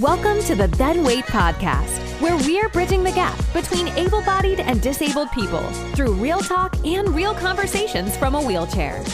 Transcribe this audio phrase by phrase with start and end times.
[0.00, 4.80] Welcome to the Then Wait podcast, where we're bridging the gap between able bodied and
[4.80, 5.62] disabled people
[5.96, 9.04] through real talk and real conversations from a wheelchair.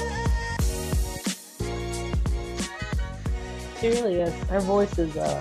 [3.80, 4.34] She really is.
[4.50, 5.40] Her voice is uh,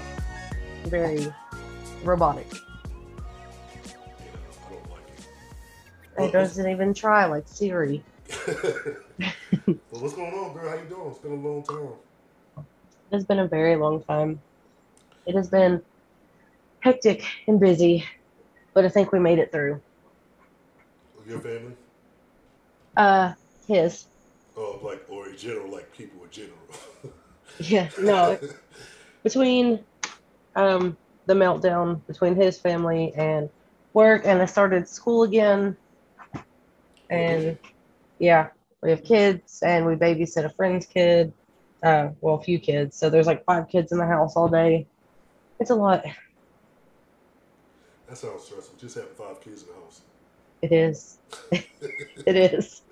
[0.85, 1.27] very
[2.05, 2.47] robotic.
[4.65, 4.91] I don't
[6.17, 8.01] like It doesn't even try like Siri.
[8.47, 10.69] well, what's going on, girl?
[10.69, 11.09] How you doing?
[11.09, 11.89] It's been a long time.
[12.59, 14.39] It has been a very long time.
[15.25, 15.81] It has been
[16.81, 18.05] hectic and busy,
[18.73, 19.81] but I think we made it through.
[21.27, 21.73] Your family?
[22.97, 23.33] Uh,
[23.67, 24.05] his.
[24.57, 26.57] Oh, like or in general, like people in general.
[27.59, 28.39] Yeah, no.
[29.23, 29.85] Between
[30.55, 30.97] um
[31.27, 33.49] the meltdown between his family and
[33.93, 35.77] work, and I started school again,
[37.09, 37.57] and
[38.19, 38.49] yeah,
[38.81, 41.33] we have kids, and we babysit a friend's kid.
[41.83, 42.97] Uh, well, a few kids.
[42.97, 44.87] So there's like five kids in the house all day.
[45.63, 46.03] It's a lot.
[48.09, 48.77] that sounds stressful.
[48.77, 50.01] Just having five kids in the house.
[50.61, 51.19] It is.
[51.53, 52.81] it is.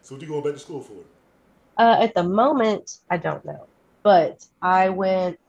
[0.00, 1.02] so what are you going back to school for?
[1.76, 3.66] Uh, at the moment, I don't know,
[4.04, 5.40] but I went.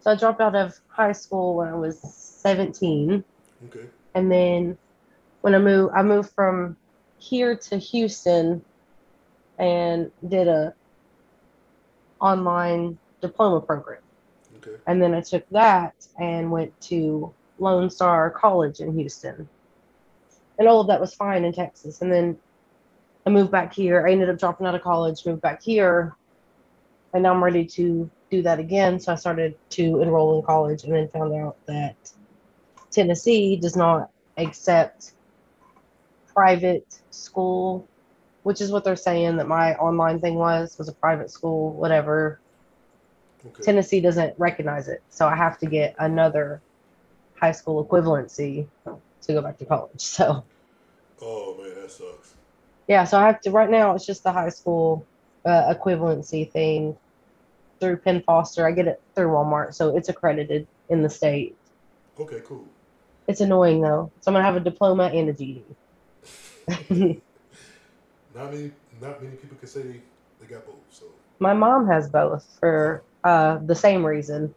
[0.00, 3.22] So I dropped out of high school when I was 17,
[3.66, 3.86] Okay.
[4.14, 4.78] and then
[5.42, 6.74] when I moved, I moved from
[7.18, 8.64] here to Houston,
[9.58, 10.72] and did a
[12.18, 14.00] online diploma program,
[14.86, 19.48] And then I took that and went to Lone Star College in Houston,
[20.58, 22.38] and all of that was fine in Texas, and then
[23.26, 24.06] I moved back here.
[24.06, 26.16] I ended up dropping out of college, moved back here,
[27.14, 28.98] and now I'm ready to do that again.
[28.98, 31.96] So I started to enroll in college and then found out that
[32.90, 35.12] Tennessee does not accept
[36.26, 37.86] private school,
[38.42, 42.40] which is what they're saying that my online thing was, was a private school, whatever.
[43.46, 43.62] Okay.
[43.64, 45.00] Tennessee doesn't recognize it.
[45.08, 46.62] So I have to get another
[47.40, 50.00] high school equivalency to go back to college.
[50.00, 50.44] So
[51.20, 52.34] Oh man, that sucks.
[52.88, 53.94] yeah, so I have to right now.
[53.94, 55.06] It's just the high school
[55.44, 56.96] uh, equivalency thing
[57.80, 58.66] through Penn Foster.
[58.66, 61.54] I get it through Walmart, so it's accredited in the state.
[62.18, 62.68] Okay, cool.
[63.28, 64.12] It's annoying though.
[64.20, 65.64] So I'm gonna have a diploma and a GED.
[68.34, 70.00] Not many, not many people can say
[70.40, 70.76] they got both.
[70.90, 71.04] So
[71.38, 74.54] My mom has both for uh, the same reason.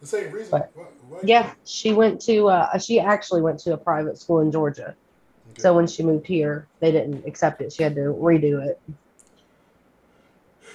[0.00, 0.50] the same reason.
[0.50, 2.48] But- why, why Yeah, she went to.
[2.48, 4.96] Uh, she actually went to a private school in Georgia.
[5.52, 5.62] Okay.
[5.62, 7.72] So when she moved here, they didn't accept it.
[7.72, 8.80] She had to redo it.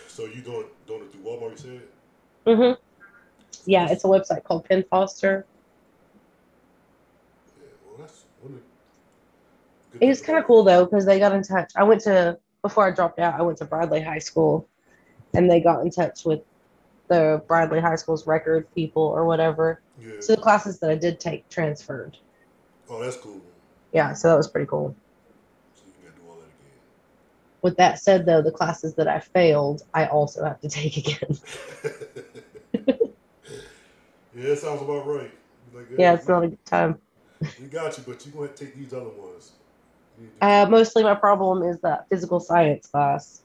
[0.07, 1.52] So you doing doing it through Walmart?
[1.66, 1.81] You
[2.46, 2.57] said.
[2.57, 2.72] hmm
[3.66, 5.46] Yeah, it's a website called Penn Foster.
[7.59, 7.68] Yeah.
[7.86, 11.34] Well, that's one of the good It was kind of cool though because they got
[11.34, 11.72] in touch.
[11.75, 13.36] I went to before I dropped out.
[13.40, 14.68] I went to Bradley High School,
[15.34, 16.42] and they got in touch with
[17.10, 19.82] the Bradley High School's record people or whatever.
[20.02, 20.12] Yeah.
[20.20, 22.18] So the classes that I did take transferred.
[22.90, 23.42] oh, that's cool.
[23.94, 24.96] Yeah, so that was pretty cool.
[25.74, 26.80] So you got do all that again.
[27.62, 31.38] With that said, though, the classes that I failed, I also have to take again.
[34.36, 35.32] yeah, that sounds about right.
[35.74, 37.00] Like, yeah, it's not a good time.
[37.62, 39.52] We got you, but you're going to take these other ones.
[40.18, 43.44] You need to- Uh, mostly my problem is that physical science class.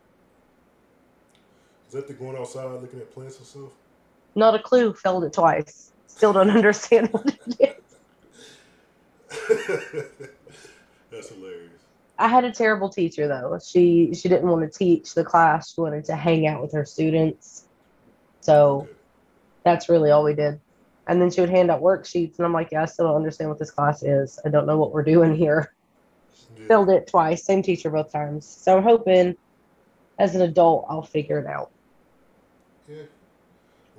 [1.92, 3.68] Is that the going outside looking at plants and stuff?
[4.34, 4.94] Not a clue.
[4.94, 5.92] Failed it twice.
[6.06, 7.76] Still don't understand what it
[9.28, 9.36] is.
[11.10, 11.82] That's hilarious.
[12.18, 13.58] I had a terrible teacher though.
[13.62, 15.74] She she didn't want to teach the class.
[15.74, 17.66] She wanted to hang out with her students.
[18.40, 18.92] So Okay.
[19.66, 20.62] that's really all we did.
[21.08, 23.50] And then she would hand out worksheets, and I'm like, yeah, I still don't understand
[23.50, 24.38] what this class is.
[24.46, 25.74] I don't know what we're doing here.
[26.58, 26.68] Yeah.
[26.68, 28.46] Failed it twice, same teacher both times.
[28.62, 29.34] So I'm hoping
[30.18, 31.70] as an adult I'll figure it out.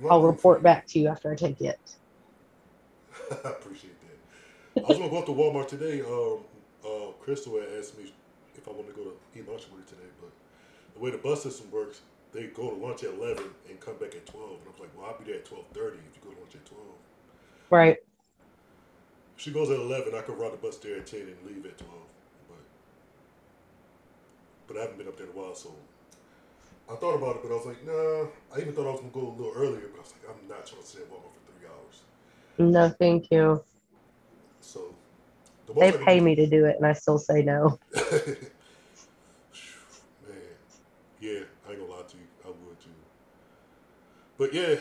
[0.09, 1.79] I'll report back to you after I take it.
[3.45, 4.83] I appreciate that.
[4.83, 6.01] I was gonna go up to Walmart today.
[6.01, 6.39] Um,
[6.85, 8.11] uh, Crystal had asked me
[8.55, 10.31] if I want to go to eat lunch with her today, but
[10.93, 12.01] the way the bus system works,
[12.33, 14.51] they go to lunch at eleven and come back at twelve.
[14.51, 16.39] And I was like, well, I'll be there at twelve thirty if you go to
[16.41, 16.97] lunch at twelve.
[17.69, 17.97] Right.
[19.37, 21.65] If she goes at eleven, I could ride the bus there at ten and leave
[21.65, 22.07] at twelve.
[22.49, 22.57] But
[24.67, 25.73] but I haven't been up there in a while, so
[26.89, 28.27] I thought about it, but I was like, nah.
[28.55, 30.47] I even thought I was gonna go a little earlier, but I was like, I'm
[30.47, 32.03] not trying to stay at Walmart for three hours.
[32.57, 33.63] No, thank you.
[34.61, 34.93] So
[35.65, 37.79] the They pay me to do it, and I still say no.
[37.95, 38.03] Man,
[41.21, 42.27] yeah, I ain't gonna lie to you.
[42.43, 42.89] I would too.
[44.37, 44.75] But yeah,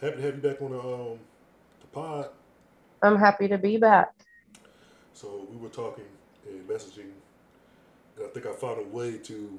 [0.00, 1.18] happy to have you back on the um
[1.80, 2.30] the pod.
[3.02, 4.10] I'm happy to be back.
[5.12, 6.04] So we were talking
[6.48, 7.10] and messaging,
[8.16, 9.58] and I think I found a way to,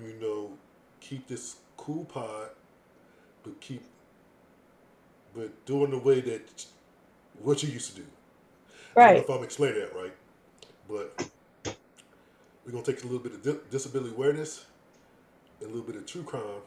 [0.00, 0.52] you know,
[1.00, 2.50] keep this cool pod
[3.44, 3.82] but keep,
[5.34, 6.66] but doing the way that
[7.42, 8.06] what you used to do.
[9.00, 9.22] I don't know Right.
[9.22, 10.14] if I'm explaining that right,
[10.88, 11.28] but
[12.64, 14.66] we're gonna take a little bit of disability awareness
[15.60, 16.62] and a little bit of true crime,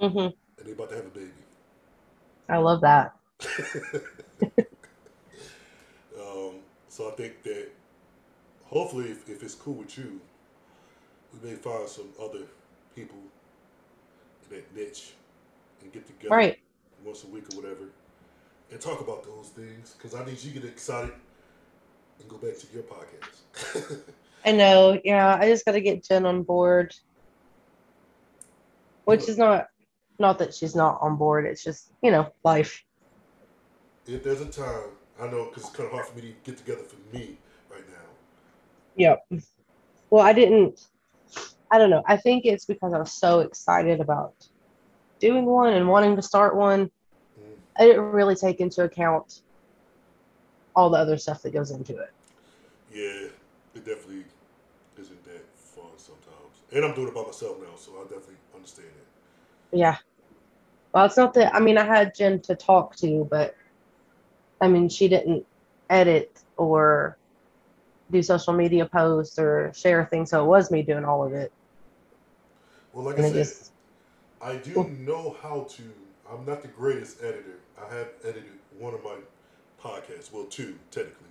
[0.00, 0.34] mm-hmm.
[0.58, 1.32] and they're about to have a baby.
[2.48, 3.14] I love that.
[6.18, 7.68] Um, so I think that
[8.66, 10.20] hopefully, if, if it's cool with you,
[11.32, 12.44] we may find some other
[12.94, 13.18] people
[14.50, 15.14] in that niche
[15.82, 16.58] and get together Right.
[17.04, 17.84] once a week or whatever
[18.70, 21.12] and talk about those things because I need you to get excited
[22.20, 24.00] and go back to your podcast.
[24.44, 25.00] I know.
[25.04, 26.94] Yeah, I just got to get Jen on board,
[29.04, 29.66] which is not
[30.18, 31.46] not that she's not on board.
[31.46, 32.84] It's just you know life.
[34.06, 34.90] if there's a time,
[35.20, 37.38] I know because it's kind of hard for me to get together for me
[37.70, 38.08] right now.
[38.96, 39.42] Yep.
[40.10, 40.86] Well, I didn't.
[41.72, 42.02] I don't know.
[42.06, 44.34] I think it's because I was so excited about
[45.20, 46.90] doing one and wanting to start one.
[47.40, 47.54] Mm.
[47.78, 49.40] I didn't really take into account
[50.76, 52.12] all the other stuff that goes into it.
[52.92, 53.28] Yeah,
[53.74, 54.24] it definitely
[54.98, 56.60] isn't that fun sometimes.
[56.70, 59.78] And I'm doing it by myself now, so I definitely understand it.
[59.78, 59.96] Yeah.
[60.92, 61.54] Well, it's not that.
[61.54, 63.54] I mean, I had Jen to talk to, but
[64.60, 65.46] I mean, she didn't
[65.88, 67.16] edit or
[68.10, 70.30] do social media posts or share things.
[70.30, 71.50] So it was me doing all of it.
[72.92, 73.72] Well, like And I said, just,
[74.40, 75.82] I do Well- know how to.
[76.30, 77.58] I'm not the greatest editor.
[77.78, 79.16] I have edited one of my
[79.82, 81.28] podcasts, well, two technically,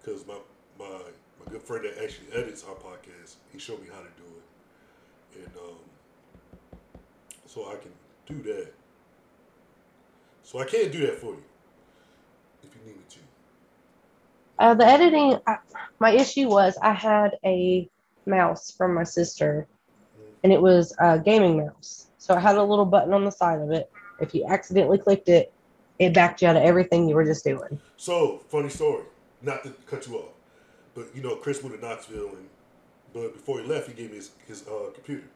[0.00, 0.36] because my
[0.78, 4.24] my my good friend that actually edits our podcast, he showed me how to do
[5.40, 5.78] it, and um,
[7.46, 7.92] so I can
[8.26, 8.72] do that.
[10.42, 11.42] So I can't do that for you
[12.62, 13.18] if you need me to.
[14.58, 15.56] uh, the editing, I,
[16.00, 17.88] my issue was I had a
[18.26, 19.66] mouse from my sister
[20.48, 22.06] and it was a gaming mouse.
[22.16, 23.92] So it had a little button on the side of it.
[24.18, 25.52] If you accidentally clicked it,
[25.98, 27.78] it backed you out of everything you were just doing.
[27.98, 29.04] So funny story.
[29.42, 30.30] Not to cut you off,
[30.94, 32.48] but you know Chris moved to Knoxville, and
[33.12, 35.28] but before he left, he gave me his, his uh, computer.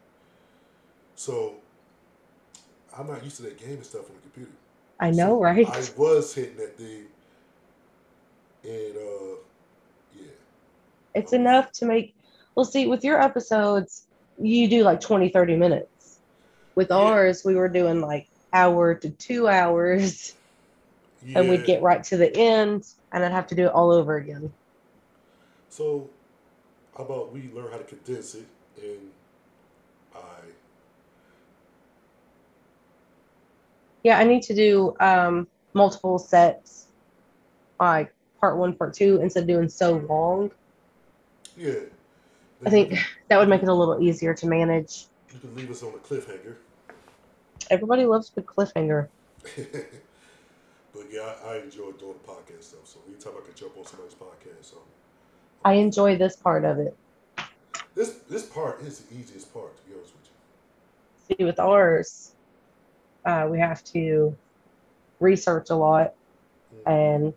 [1.15, 1.55] So
[2.97, 4.51] I'm not used to that gaming stuff on the computer.
[4.99, 5.69] I know, So right?
[5.69, 7.05] I was hitting that thing,
[8.63, 9.35] and uh,
[10.15, 10.31] yeah,
[11.13, 12.15] it's enough to make
[12.55, 14.07] well see with your episodes
[14.39, 16.19] you do like 20 30 minutes
[16.75, 16.97] with Yeah.
[16.97, 20.33] ours we were doing like hour to two hours
[21.25, 21.39] yeah.
[21.39, 24.17] and we'd get right to the end and i'd have to do it all over
[24.17, 24.51] again
[25.69, 26.09] So
[26.97, 28.45] how about we learn how to condense it,
[28.81, 29.09] and
[30.15, 30.19] I
[34.03, 36.87] yeah i need to do um multiple sets
[37.79, 40.51] like part one part two instead of doing so long
[41.57, 41.73] yeah.
[42.65, 42.97] I think
[43.29, 45.97] that would make it a little easier to manage you can leave us on a
[45.97, 46.55] cliffhanger.
[47.69, 49.07] everybody loves good cliffhanger
[50.93, 52.85] but yeah, I, I enjoy doing the podcast stuff.
[52.85, 54.77] So anytime I can jump on somebody's podcast, so
[55.65, 56.95] i enjoy this part of it
[57.95, 60.29] this this part is the easiest part, to be honest with
[61.29, 61.35] you.
[61.37, 62.33] see with ours
[63.25, 64.35] uh, we have to
[65.19, 66.13] research a lot
[66.85, 67.33] and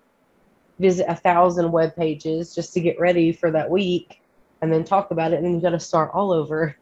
[0.78, 4.20] visit a thousand web pages just to get ready for that week
[4.62, 6.76] and then talk about it and then you got to start all over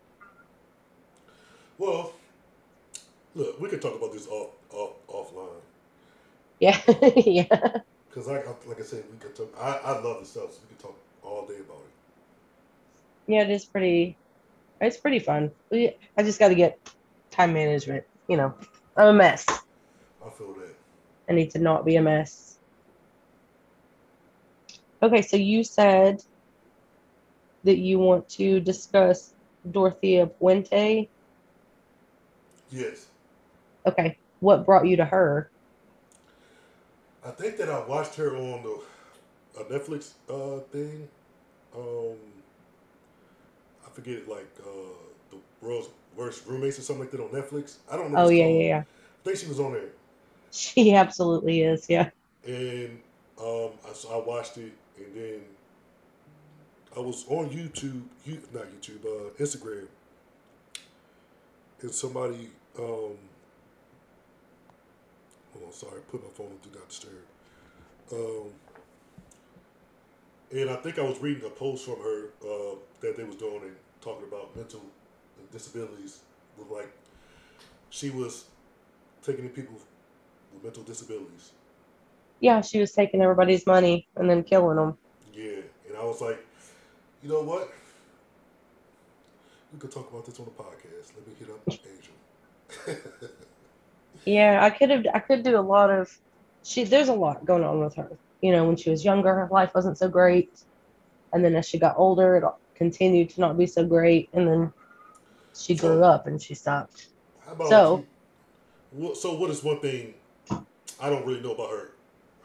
[1.78, 2.12] Well,
[3.34, 5.60] look, we can talk about this off off offline
[6.60, 6.80] yeah
[7.16, 9.52] yeah because I, I like I said, we could talk.
[9.60, 11.92] I, I love the stuff, so we can talk all day about it.
[13.26, 14.18] yeah it is pretty
[14.80, 16.78] it's pretty fun i just got to get
[17.30, 18.54] time management you know
[18.96, 19.46] i'm a mess
[20.24, 20.74] I feel that.
[21.28, 22.58] i need to not be a mess
[25.02, 26.16] okay so you said
[27.64, 29.34] that you want to discuss
[29.70, 31.08] dorothea puente
[32.70, 33.06] Yes,
[33.86, 35.50] okay what brought you to her
[37.24, 38.78] I think that I watched her on the
[39.58, 41.08] a Netflix uh, thing.
[41.74, 42.16] Um,
[43.86, 44.94] I forget like uh,
[45.30, 47.76] the world's worst roommates or something like that on Netflix.
[47.90, 48.18] I don't know.
[48.18, 48.56] oh yeah called.
[48.56, 49.88] yeah yeah I think she was on there.
[50.50, 52.10] she absolutely is yeah
[52.46, 52.98] and
[53.40, 55.40] um, I, so I watched it, and then
[56.96, 59.86] I was on YouTube, you, not YouTube, uh, Instagram,
[61.82, 63.16] and somebody, um,
[65.52, 67.24] hold on, sorry, I put my phone on do not disturb.
[68.12, 68.50] Um,
[70.52, 73.62] and I think I was reading a post from her uh, that they was doing
[73.62, 74.82] and talking about mental
[75.52, 76.20] disabilities.
[76.56, 76.92] With like,
[77.90, 78.44] she was
[79.22, 81.52] taking in people with mental disabilities.
[82.40, 84.98] yeah she was taking everybody's money and then killing them
[85.32, 86.44] Yeah, and I was like,
[87.24, 87.72] you know what?
[89.72, 91.12] We could talk about this on the podcast.
[91.16, 93.30] Let me hit up Angel.
[94.24, 95.04] Yeah, I could have.
[95.12, 96.16] I could do a lot of.
[96.62, 98.08] She there's a lot going on with her.
[98.40, 100.50] You know, when she was younger, her life wasn't so great,
[101.32, 104.72] and then as she got older, it continued to not be so great, and then
[105.54, 107.08] she grew up and she stopped.
[107.44, 108.04] How about So-
[108.96, 109.14] you?
[109.16, 110.14] So what is one thing
[111.00, 111.90] I don't really know about her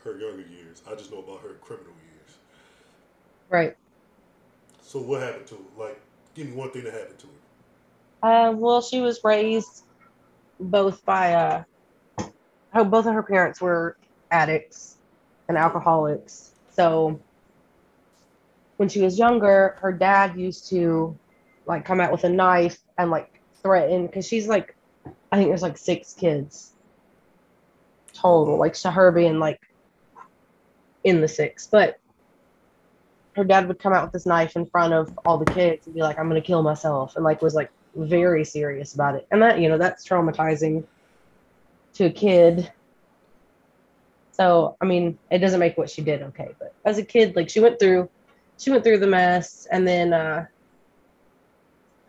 [0.04, 0.82] her younger years?
[0.90, 2.38] I just know about her criminal years.
[3.50, 3.78] Right.
[4.90, 5.62] So what happened to her?
[5.78, 6.02] Like,
[6.34, 8.48] give me one thing that happened to her.
[8.48, 9.84] Uh, well, she was raised
[10.60, 11.64] both by uh,
[12.74, 13.98] oh, both of her parents were
[14.32, 14.98] addicts
[15.48, 16.56] and alcoholics.
[16.72, 17.20] So
[18.78, 21.16] when she was younger, her dad used to
[21.68, 24.76] like come out with a knife and like threaten because she's like,
[25.32, 26.74] I think there's like six kids
[28.12, 29.62] total, like to her being like
[31.04, 31.99] in the six, but
[33.40, 35.96] her dad would come out with this knife in front of all the kids and
[35.96, 39.26] be like, I'm gonna kill myself, and like was like very serious about it.
[39.32, 40.84] And that, you know, that's traumatizing
[41.94, 42.70] to a kid.
[44.34, 47.50] So, I mean, it doesn't make what she did okay, but as a kid, like
[47.50, 48.10] she went through
[48.58, 50.46] she went through the mess and then uh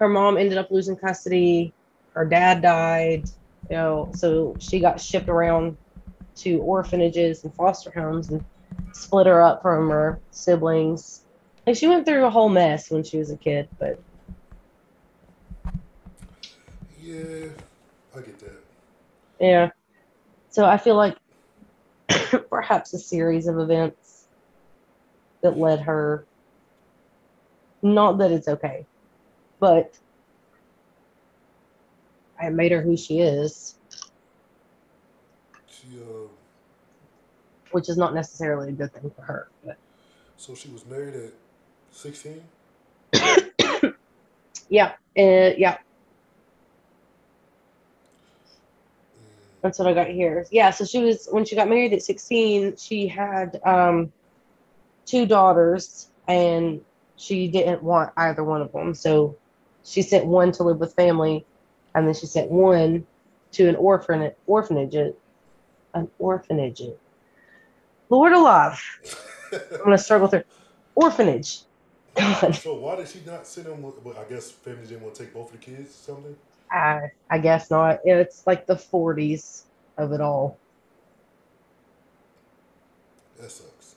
[0.00, 1.72] her mom ended up losing custody,
[2.14, 3.30] her dad died,
[3.68, 5.76] you know, so she got shipped around
[6.36, 8.44] to orphanages and foster homes and
[8.92, 11.19] split her up from her siblings.
[11.70, 14.02] Like she went through a whole mess when she was a kid, but
[17.00, 17.46] Yeah,
[18.12, 18.64] I get that.
[19.38, 19.70] Yeah.
[20.48, 21.16] So I feel like
[22.50, 24.26] perhaps a series of events
[25.42, 26.26] that led her,
[27.82, 28.84] not that it's okay,
[29.60, 29.96] but
[32.42, 33.76] I made her who she is,
[35.68, 36.26] She uh,
[37.70, 39.48] which is not necessarily a good thing for her.
[39.64, 39.76] But
[40.36, 41.32] so she was married at
[41.92, 42.42] sixteen.
[44.68, 45.78] yeah, uh, yeah,
[49.62, 50.46] that's what I got here.
[50.50, 54.12] Yeah, so she was when she got married at 16, she had um
[55.04, 56.80] two daughters and
[57.16, 58.94] she didn't want either one of them.
[58.94, 59.36] So
[59.84, 61.44] she sent one to live with family
[61.94, 63.06] and then she sent one
[63.52, 64.94] to an orphan orphanage
[65.94, 66.82] an orphanage.
[68.08, 68.80] Lord alive.
[69.52, 70.44] I'm gonna struggle through
[70.94, 71.62] orphanage.
[72.16, 72.54] God.
[72.54, 73.82] so why did she not send him?
[73.82, 75.90] Well, I guess family didn't want to take both of the kids.
[75.90, 76.36] or Something.
[76.70, 78.00] I I guess not.
[78.04, 79.64] It's like the 40s
[79.98, 80.58] of it all.
[83.40, 83.96] That sucks.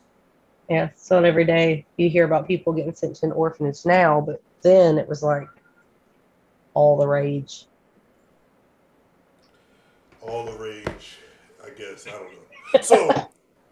[0.69, 4.41] Yeah, so every day you hear about people getting sent to an orphanage now, but
[4.61, 5.47] then it was like
[6.73, 7.65] all the rage.
[10.21, 11.17] All the rage.
[11.63, 12.81] I guess I don't know.
[12.81, 12.95] So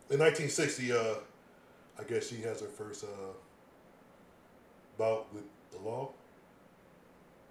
[0.09, 0.97] in 1960, uh,
[1.99, 3.33] I guess she has her first uh
[5.01, 6.09] with the law.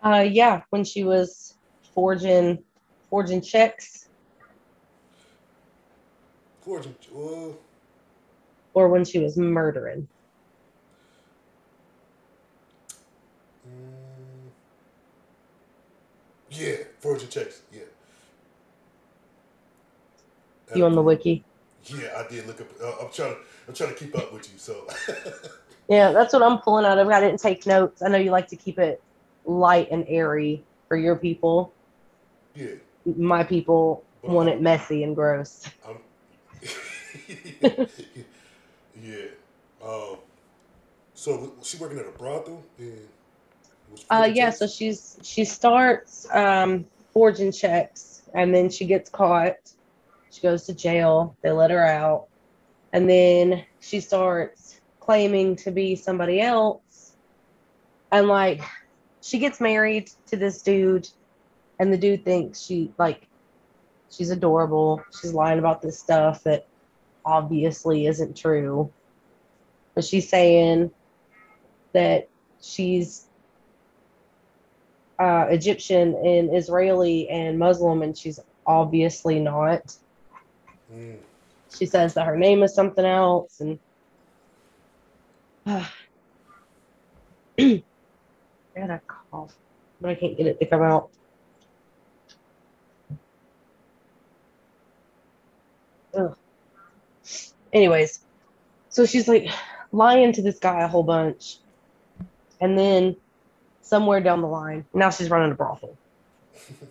[0.02, 1.56] Uh, yeah, when she was
[1.94, 2.62] forging
[3.10, 4.08] forging checks,
[6.62, 6.94] Fortune.
[7.14, 7.52] Uh,
[8.74, 10.06] or when she was murdering.
[13.66, 14.50] mm,
[16.50, 17.62] yeah, forging checks.
[17.72, 17.80] Yeah.
[20.76, 21.44] You on the wiki?
[21.86, 22.68] Yeah, I did look up.
[22.80, 23.34] Uh, I'm trying.
[23.34, 24.58] To, I'm trying to keep up with you.
[24.58, 24.86] So.
[25.90, 27.08] Yeah, that's what I'm pulling out of.
[27.08, 28.00] I didn't take notes.
[28.00, 29.02] I know you like to keep it
[29.44, 31.72] light and airy for your people.
[32.54, 32.68] yeah.
[33.04, 35.66] My people Well, want I'm- it messy and gross.
[39.02, 39.28] Yeah.
[39.82, 40.16] Um,
[41.14, 42.62] so was she working at a brothel?
[42.78, 43.08] And
[44.10, 49.56] Uh, yeah, so she's she starts um, forging checks, and then she gets caught.
[50.30, 51.34] She goes to jail.
[51.42, 52.26] They let her out,
[52.92, 54.79] and then she starts
[55.10, 57.16] claiming to be somebody else,
[58.12, 58.60] and like
[59.20, 61.08] she gets married to this dude,
[61.80, 63.26] and the dude thinks she like
[64.08, 65.02] she's adorable.
[65.20, 66.64] She's lying about this stuff that
[67.24, 68.92] obviously isn't true,
[69.96, 70.92] but she's saying
[71.92, 72.28] that
[72.62, 73.26] she's
[75.18, 79.92] uh, Egyptian and Israeli and Muslim, and she's obviously not.
[80.94, 81.18] Mm,
[81.76, 83.80] She says that her name is something else, and
[87.58, 87.82] I
[88.74, 89.54] had a cough,
[90.00, 91.10] but I can't get it to come out.
[96.14, 96.36] Ugh.
[97.72, 98.20] Anyways,
[98.88, 99.48] so she's like
[99.92, 101.58] lying to this guy a whole bunch,
[102.60, 103.14] and then
[103.80, 105.96] somewhere down the line, now she's running a brothel.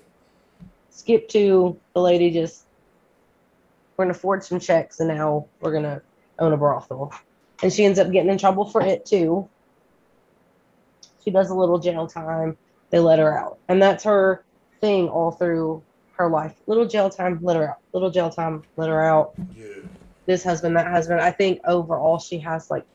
[0.89, 2.63] Skip to the lady just
[3.97, 6.01] we're gonna forge some checks and now we're gonna
[6.39, 7.13] own a brothel.
[7.61, 9.47] And she ends up getting in trouble for it too.
[11.23, 12.57] She does a little jail time.
[12.89, 13.59] They let her out.
[13.67, 14.43] And that's her
[14.81, 16.55] thing all through her life.
[16.67, 17.77] Little jail time, let her out.
[17.93, 19.33] Little jail time, let her out.
[19.55, 19.67] Yeah.
[20.25, 21.21] This husband, that husband.
[21.21, 22.85] I think overall she has like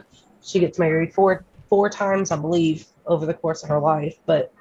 [0.42, 4.16] she gets married four four times, I believe, over the course of her life.
[4.26, 4.52] But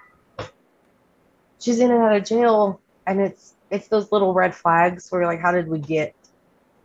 [1.60, 5.32] she's in and out of jail, and it's it's those little red flags where you're
[5.32, 6.16] like, how did we get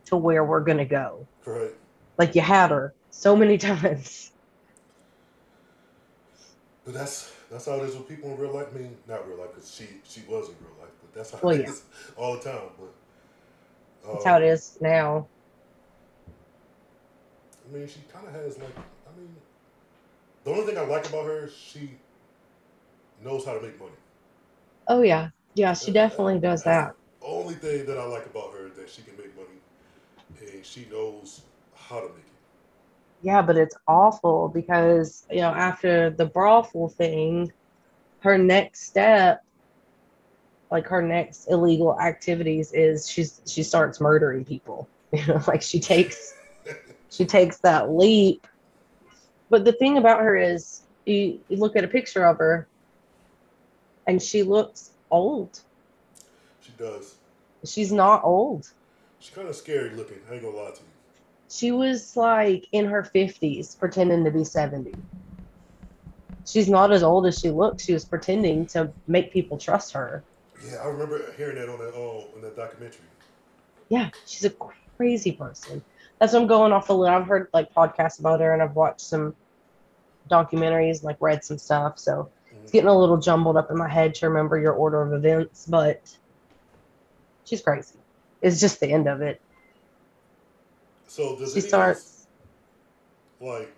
[0.07, 1.27] to where we're gonna go?
[1.47, 1.73] Right.
[2.19, 4.31] Like you had her so many times.
[6.85, 8.69] But that's that's how it is with people in real life.
[8.75, 11.41] I mean, not real life, because she she was in real life, but that's how
[11.41, 11.71] Well, it yeah.
[11.71, 11.83] is
[12.17, 12.61] all the time.
[14.03, 15.29] But That's um, how it is now.
[17.69, 19.35] I mean, she kind of has like, I mean,
[20.45, 21.91] the only thing I like about her is she
[23.25, 23.93] knows how to make money.
[24.89, 25.73] Oh yeah, yeah.
[25.75, 26.93] She definitely does that.
[27.21, 29.59] The only thing that I like about her is that she can make money,
[30.55, 31.43] and she knows
[31.75, 32.38] how to make it.
[33.23, 37.51] Yeah, but it's awful because, you know, after the brothel thing,
[38.21, 39.43] her next step,
[40.71, 44.89] like her next illegal activities is she's she starts murdering people.
[45.11, 46.35] You know, like she takes
[47.11, 48.47] she takes that leap.
[49.49, 52.69] But the thing about her is you, you look at a picture of her
[54.07, 55.61] and she looks old.
[56.61, 57.17] She does.
[57.65, 58.71] She's not old.
[59.19, 60.19] She's kind of scary looking.
[60.31, 60.98] I ain't gonna lie to you.
[61.49, 65.05] She was like in her 50s pretending to be 70.
[66.45, 67.85] She's not as old as she looks.
[67.85, 70.25] She was pretending to make people trust her.
[70.64, 73.07] Yeah, I remember hearing that on that oh in that documentary.
[73.90, 74.55] Yeah, she's a
[74.97, 75.83] crazy person.
[76.21, 77.14] That's what I'm going off a little.
[77.17, 79.35] I've heard like podcasts about her and I've watched some
[80.31, 81.99] documentaries, like read some stuff.
[81.99, 82.73] So it's Mhm.
[82.73, 86.00] getting a little jumbled up in my head to remember your order of events, but
[87.45, 87.99] she's crazy.
[88.43, 89.40] It's just the end of it.
[91.09, 92.27] So does She starts.
[93.41, 93.71] like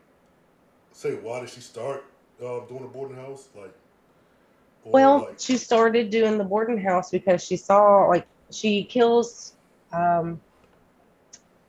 [0.93, 2.05] say why did she start
[2.43, 3.73] um, doing the boarding house like?
[4.85, 9.55] Well, like, she started doing the boarding house because she saw like she kills
[9.93, 10.41] um,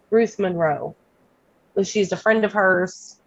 [0.10, 0.96] Ruth Monroe.
[1.84, 3.18] She's a friend of hers,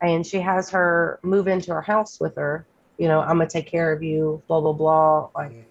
[0.00, 2.66] and she has her move into her house with her.
[2.98, 4.42] You know, I'm gonna take care of you.
[4.48, 5.30] Blah blah blah.
[5.34, 5.64] Like Mhm.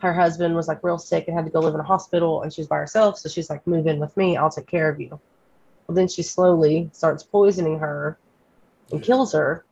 [0.00, 2.52] her husband was like real sick and had to go live in a hospital, and
[2.52, 3.18] she's by herself.
[3.18, 4.36] So she's like, move in with me.
[4.36, 5.20] I'll take care of you.
[5.86, 8.18] Well, then she slowly starts poisoning her
[8.90, 9.64] and kills her.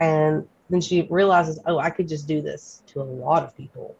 [0.00, 3.96] And then she realizes, oh, I could just do this to a lot of people.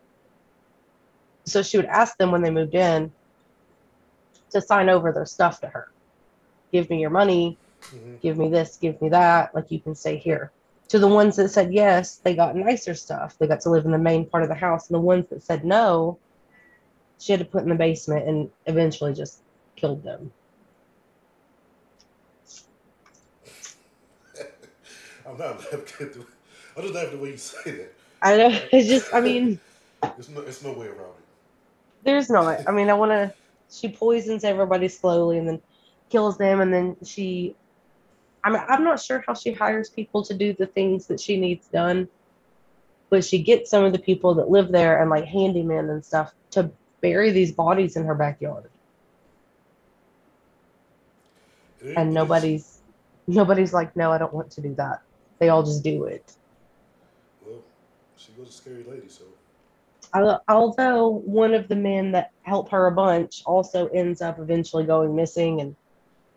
[1.44, 3.12] So she would ask them when they moved in
[4.50, 5.88] to sign over their stuff to her.
[6.72, 7.58] Give me your money,
[7.92, 8.20] Mhm.
[8.20, 9.54] give me this, give me that.
[9.54, 10.52] Like you can stay here.
[10.88, 13.36] To the ones that said yes, they got nicer stuff.
[13.38, 14.88] They got to live in the main part of the house.
[14.88, 16.18] And the ones that said no,
[17.18, 19.42] she had to put in the basement and eventually just
[19.76, 20.32] killed them.
[25.40, 26.26] I'm not laughing at the.
[26.76, 27.94] I just laugh the way you say that.
[28.22, 28.48] I know.
[28.72, 29.60] It's just, I mean,
[30.02, 31.24] There's no, it's no way around it.
[32.04, 32.66] there's not.
[32.66, 33.34] I mean, I want to.
[33.70, 35.60] She poisons everybody slowly and then
[36.08, 36.62] kills them.
[36.62, 37.54] And then she,
[38.42, 41.38] I mean, I'm not sure how she hires people to do the things that she
[41.38, 42.08] needs done,
[43.10, 46.32] but she gets some of the people that live there and like handymen and stuff
[46.52, 46.70] to
[47.02, 48.70] bury these bodies in her backyard.
[51.84, 52.80] It- And nobody's,
[53.26, 55.02] nobody's like, no, I don't want to do that.
[55.38, 56.32] They all just do it.
[57.46, 57.62] Well,
[58.16, 59.24] she was a scary lady, so.
[60.14, 64.84] Al- although one of the men that help her a bunch also ends up eventually
[64.84, 65.76] going missing and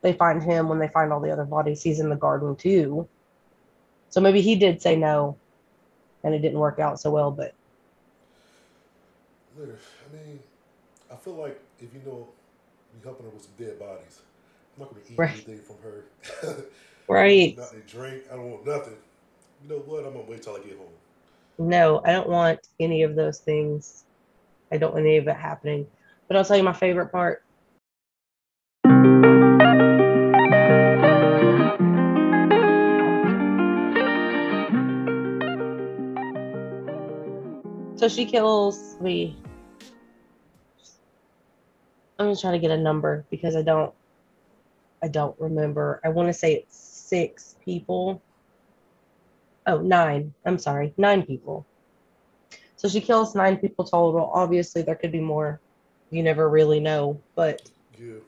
[0.01, 3.07] they find him when they find all the other bodies he's in the garden too
[4.09, 5.37] so maybe he did say no
[6.23, 7.53] and it didn't work out so well but
[9.59, 10.39] I mean,
[11.11, 12.27] I feel like if you know
[12.93, 14.21] you're helping her with some dead bodies,
[14.75, 15.31] I'm not gonna eat Right.
[15.31, 16.05] anything from her.
[17.07, 18.23] right Nothing to drink.
[18.31, 18.95] I don't want nothing.
[19.63, 20.05] You know what?
[20.05, 20.87] I'm gonna wait till I get home.
[21.59, 24.05] no i don't want any of those things
[24.71, 25.85] i don't want any of it happening
[26.27, 27.43] but i'll tell you my favorite part
[38.01, 39.37] So she kills me.
[42.17, 43.93] I'm gonna try to get a number because I don't
[45.03, 45.99] I don't remember.
[46.03, 48.21] I want to say it's six people.
[49.65, 50.33] Oh, nine.
[50.45, 51.65] I'm sorry, nine people.
[52.75, 54.31] So she kills nine people total.
[54.33, 55.61] Obviously there could be more.
[56.09, 57.21] You never really know.
[57.35, 58.19] But Yeah.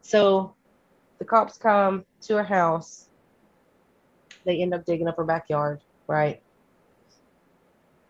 [0.00, 0.54] so
[1.18, 3.08] the cops come to her house.
[4.44, 6.42] They end up digging up her backyard, right?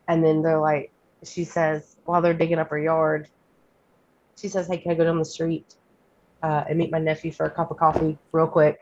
[0.09, 0.93] And then they're like,
[1.25, 3.29] she says, while they're digging up her yard,
[4.41, 5.75] she says, Hey, can I go down the street
[6.43, 8.79] uh, and meet my nephew for a cup of coffee real quick?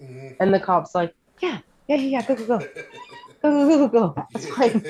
[0.00, 2.58] hmm And the cop's like, Yeah, yeah, yeah, yeah, go, go, go.
[3.42, 4.26] Go, go, go, go, go.
[4.34, 4.86] It's.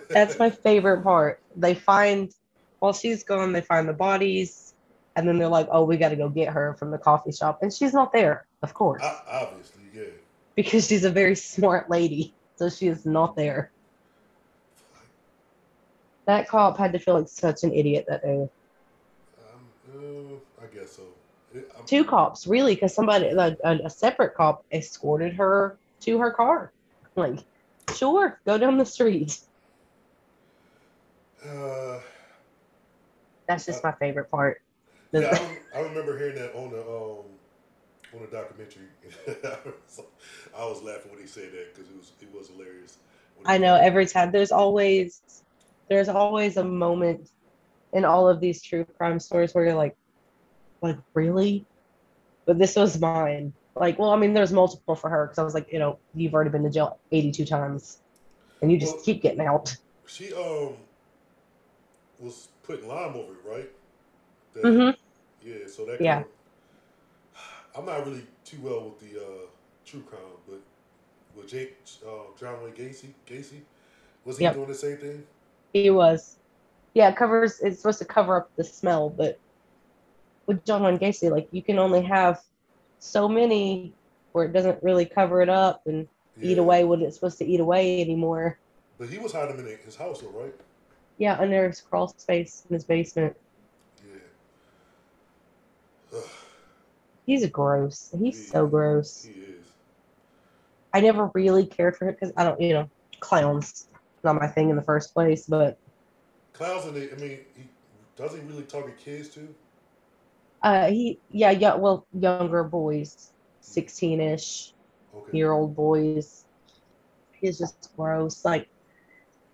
[0.10, 1.38] That's my favorite part.
[1.56, 2.30] They find
[2.80, 4.74] while she's gone, they find the bodies,
[5.16, 7.58] and then they're like, "Oh, we got to go get her from the coffee shop,"
[7.62, 10.02] and she's not there, of course, O- obviously, yeah.
[10.56, 13.72] because she's a very smart lady, so she is not there.
[16.26, 18.48] That cop had to feel like such an idiot that day.
[19.38, 19.60] Um,
[19.90, 21.02] uh, I guess so.
[21.54, 26.18] It, I'm, Two cops, really, because somebody, like, a, a separate cop, escorted her to
[26.18, 26.70] her car.
[27.16, 27.38] Like,
[27.96, 29.38] sure, go down the street.
[31.42, 31.98] Uh,
[33.48, 34.58] That's just my favorite part.
[35.12, 35.30] Yeah,
[35.74, 37.24] I, I remember hearing that on the um
[38.14, 38.88] on the documentary.
[40.56, 42.98] I was laughing when he said that because it was it was hilarious.
[43.46, 45.22] I know every time there's always
[45.88, 47.30] there's always a moment
[47.94, 49.94] in all of these true crime stories where you're like,
[50.82, 51.66] like really?
[52.48, 53.52] But this was mine.
[53.76, 56.32] Like, well, I mean, there's multiple for her because I was like, you know, you've
[56.32, 57.98] already been to jail 82 times,
[58.62, 59.76] and you just Well- keep getting out.
[60.06, 60.72] She um
[62.18, 63.70] was putting lime over it, right?
[64.54, 66.20] That- hmm Yeah, so that Yeah.
[66.20, 66.26] of-
[67.76, 69.46] I'm not really too well with the uh,
[69.84, 70.60] true crime, but
[71.36, 73.60] with Jake, uh, John Wayne Gacy, Gacy,
[74.24, 74.54] was he Yep.
[74.54, 75.26] doing the same thing?
[75.74, 76.38] He was,
[76.94, 77.60] yeah, it covers.
[77.60, 79.38] It's supposed to cover up the smell, but
[80.48, 82.40] with John Wayne Gacy, like you can only have
[82.98, 83.94] so many
[84.32, 86.08] where it doesn't really cover it up and
[86.40, 88.58] eat away what it's supposed to eat away anymore.
[88.98, 90.54] But he was hiding in his house, though, right?
[91.18, 93.36] Yeah, under his crawl space in his basement.
[96.12, 96.20] Yeah.
[97.26, 98.12] He's gross.
[98.18, 99.24] He's He- so gross.
[99.24, 99.66] He is.
[100.94, 103.88] I never really cared for him because I don't, you know, clowns
[104.24, 105.46] not my thing in the first place.
[105.46, 105.78] But
[106.52, 107.68] Clowns, and I mean, he
[108.16, 109.54] doesn't he really target kids too.
[110.62, 114.74] Uh, he, yeah, yeah, well, younger boys, sixteen-ish
[115.14, 115.38] Okay.
[115.38, 116.44] year old boys.
[117.32, 118.44] He's just gross.
[118.44, 118.68] Like,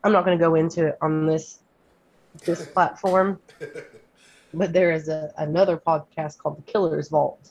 [0.03, 1.61] I'm not going to go into it on this
[2.45, 3.41] this platform,
[4.55, 7.51] but there is a another podcast called The Killer's Vault,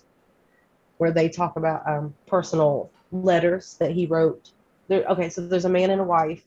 [0.97, 4.51] where they talk about um, personal letters that he wrote.
[4.87, 6.43] There, okay, so there's a man and a wife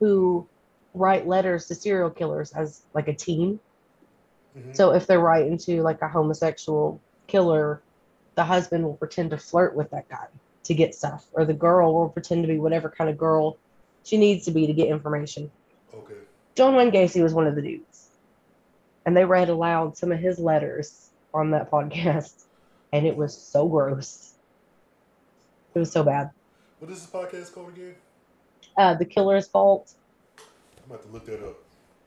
[0.00, 0.46] who
[0.94, 3.60] write letters to serial killers as like a team.
[4.56, 4.74] Mhm.
[4.76, 7.80] So if they're writing to like a homosexual killer,
[8.34, 10.26] the husband will pretend to flirt with that guy
[10.64, 13.56] to get stuff, or the girl will pretend to be whatever kind of girl
[14.04, 15.50] she needs to be to get information.
[15.94, 16.14] okay.
[16.54, 18.08] John Wayne Gacy was one of the dudes.
[19.04, 22.44] And they read aloud some of his letters on that podcast.
[22.92, 24.34] And it was so gross.
[25.74, 26.30] It was so bad.
[26.78, 27.94] What is this podcast called again?
[28.76, 29.92] Uh, the Killer's Fault.
[30.38, 31.56] I'm about to look that up.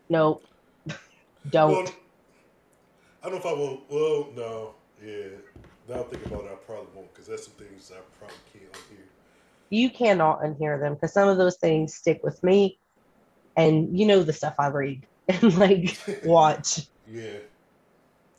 [0.10, 0.42] No.
[1.50, 1.72] Don't.
[1.72, 1.94] Well,
[3.22, 3.82] I don't know if I will.
[3.90, 4.76] Well, no.
[5.04, 5.28] Yeah.
[5.88, 8.72] Now I'm thinking about it, I probably won't because that's some things I probably can't
[8.72, 9.06] unhear.
[9.70, 12.80] you cannot unhear them because some of those things stick with me.
[13.58, 16.82] And you know the stuff I read and like watch.
[17.08, 17.40] Yeah.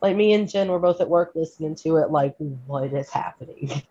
[0.00, 3.82] Like me and Jen were both at work listening to it, like, what is happening?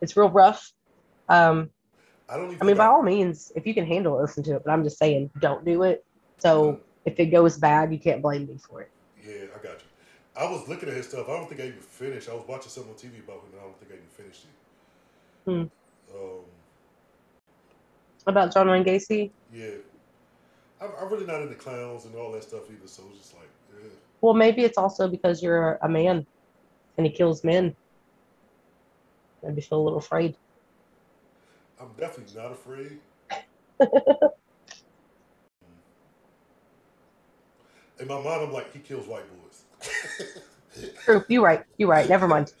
[0.00, 0.70] It's real rough.
[1.28, 1.70] Um,
[2.28, 2.58] I don't even.
[2.62, 4.62] I mean, by all means, if you can handle it, listen to it.
[4.64, 6.04] But I'm just saying, don't do it.
[6.38, 8.90] So if it goes bad, you can't blame me for it.
[9.30, 9.86] Yeah, I got you.
[10.36, 11.28] I was looking at his stuff.
[11.28, 12.28] I don't think I even finished.
[12.28, 14.44] I was watching something on TV about him, and I don't think I even finished
[14.44, 15.50] it.
[15.50, 16.16] Hmm.
[16.16, 16.44] Um,
[18.26, 19.70] About John Wayne Gacy, yeah.
[20.80, 23.48] I'm, I'm really not into clowns and all that stuff either, so it's just like,
[23.80, 23.88] yeah.
[24.20, 26.26] well, maybe it's also because you're a man
[26.96, 27.74] and he kills men.
[29.42, 30.36] Maybe feel a little afraid.
[31.80, 32.98] I'm definitely not afraid.
[38.00, 40.40] In my mind, I'm like, he kills white boys.
[41.04, 41.24] True.
[41.28, 41.62] You're right.
[41.76, 42.08] You're right.
[42.08, 42.52] Never mind.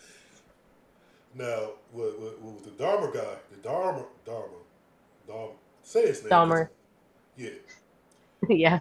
[1.34, 4.58] Now, with, with, with the Dharma guy, the Dharma, Dharma,
[5.26, 6.30] Dharma, say his name.
[6.30, 6.68] Dahmer.
[7.36, 7.50] Yeah.
[8.48, 8.80] yeah.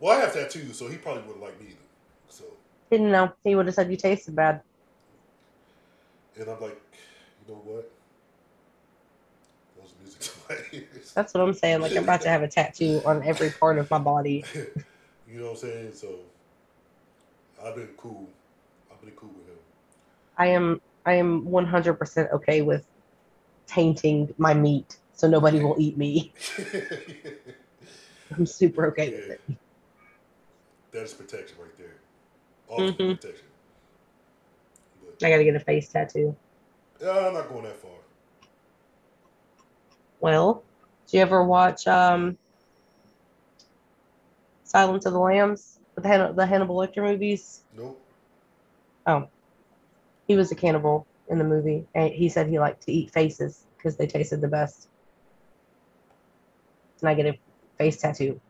[0.00, 1.76] Well, I have tattoos, so he probably wouldn't like me either.
[2.28, 2.44] So,
[2.90, 3.32] Didn't know.
[3.44, 4.62] He would have said you tasted bad.
[6.38, 6.80] and I'm like,
[7.46, 7.92] you know what?
[9.78, 11.12] Those music to my ears.
[11.12, 11.82] That's what I'm saying.
[11.82, 14.44] Like I'm about to have a tattoo on every part of my body.
[15.32, 15.92] you know what I'm saying?
[15.94, 16.08] So,
[17.64, 18.28] I've been cool.
[18.92, 19.58] I've been cool with him.
[20.36, 22.86] I am I am 100% okay with
[23.66, 26.32] tainting my meat so nobody will eat me.
[28.36, 29.40] I'm super okay with it.
[30.92, 31.94] That is protection right there.
[32.70, 33.20] Ultimate Mhm.
[33.20, 33.46] protection.
[35.20, 36.34] But I got to get a face tattoo.
[37.00, 37.90] yeah, I'm not going that far.
[40.20, 40.64] Well,
[41.10, 42.38] do you ever watch um,
[44.70, 45.80] Silence of the Lambs?
[45.96, 47.62] The, Han- the Hannibal Lecter movies?
[47.76, 48.00] Nope.
[49.04, 49.28] Oh,
[50.28, 53.64] he was a cannibal in the movie, and he said he liked to eat faces
[53.76, 54.86] because they tasted the best.
[57.02, 57.34] Negative
[57.78, 58.40] face tattoo.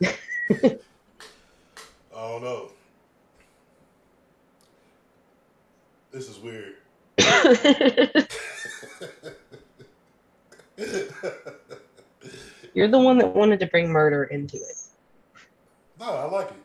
[0.02, 0.78] I
[2.12, 2.72] don't know.
[6.10, 6.74] This is weird.
[12.74, 14.76] You're the one that wanted to bring murder into it.
[15.98, 16.56] no, I like it.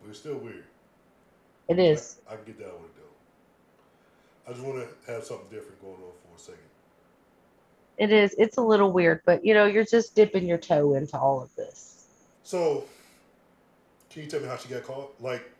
[0.00, 0.64] But it's still weird.
[1.68, 2.18] It is.
[2.28, 4.50] I, I can get down with it though.
[4.50, 6.60] I just want to have something different going on for a second.
[7.98, 8.34] It is.
[8.38, 11.54] It's a little weird, but you know, you're just dipping your toe into all of
[11.54, 12.06] this.
[12.44, 12.84] So,
[14.08, 15.14] can you tell me how she got caught?
[15.20, 15.50] Like,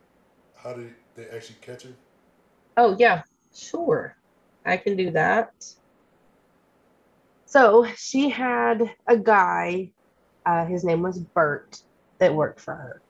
[0.57, 1.91] how did they actually catch her?
[2.77, 3.23] Oh, yeah,
[3.55, 4.17] sure.
[4.65, 5.53] I can do that.
[7.51, 9.91] So she had a guy,
[10.47, 11.83] uh, his name was Bert,
[12.21, 13.03] that worked for her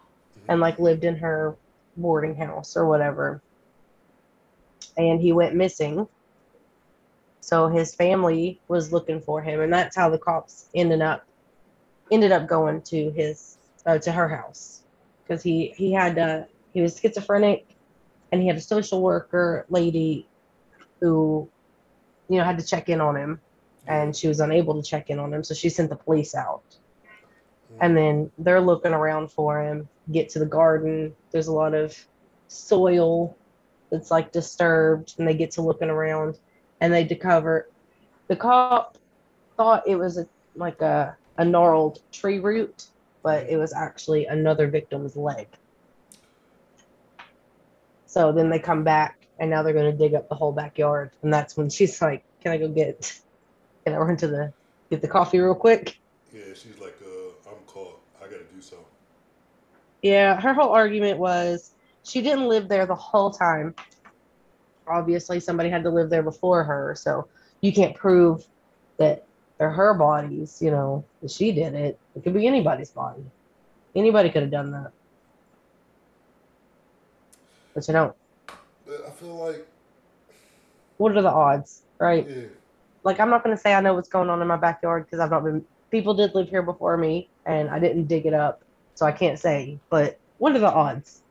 [0.49, 1.57] and like lived in her
[1.99, 3.43] boarding house or whatever.
[4.97, 6.09] And he went missing.
[7.43, 11.27] So his family was looking for him, and that's how the cops ended up
[12.11, 14.85] ended up going to his uh, to her house
[15.23, 17.77] because he he had uh, he was schizophrenic,
[18.33, 20.27] and he had a social worker lady
[21.01, 21.49] who
[22.29, 23.41] you know had to check in on him,
[23.91, 26.63] and she was unable to check in on him, so she sent the police out.
[27.69, 27.79] Hmm.
[27.81, 31.15] And then they're looking around for him get to the garden.
[31.31, 31.97] There's a lot of
[32.49, 33.37] soil
[33.91, 36.39] that's like disturbed and they get to looking around
[36.81, 37.69] and they discover
[38.29, 38.97] the cop
[39.57, 42.87] thought it was a like a, a gnarled tree root
[43.23, 45.47] but it was actually another victim's leg.
[48.07, 51.11] So then they come back and now they're going to dig up the whole backyard
[51.23, 53.21] and that's when she's like can i go get
[53.91, 54.53] can i run to the
[54.91, 55.97] get the coffee real quick
[56.33, 57.99] Yeah, she's like, uh, I'm caught.
[58.19, 58.87] I got to do something.
[60.03, 61.73] Yeah, her whole argument was
[62.05, 63.75] she didn't live there the whole time.
[64.87, 67.29] Obviously, somebody had to live there before her, so
[67.61, 68.43] you can't prove
[68.99, 69.27] that
[69.59, 71.99] they're her bodies, you know, that she did it.
[72.15, 73.25] It could be anybody's body.
[73.95, 74.93] Anybody could have done that.
[77.75, 78.15] But you don't.
[78.87, 79.67] But I feel like,
[80.97, 82.27] What are the odds, right?
[82.29, 82.43] yeah,
[83.03, 85.21] Like, I'm not going to say I know what's going on in my backyard because
[85.21, 85.65] I've not been.
[85.91, 88.63] People did live here before me, and I didn't dig it up,
[88.95, 89.79] so I can't say.
[89.89, 91.23] But what are the odds?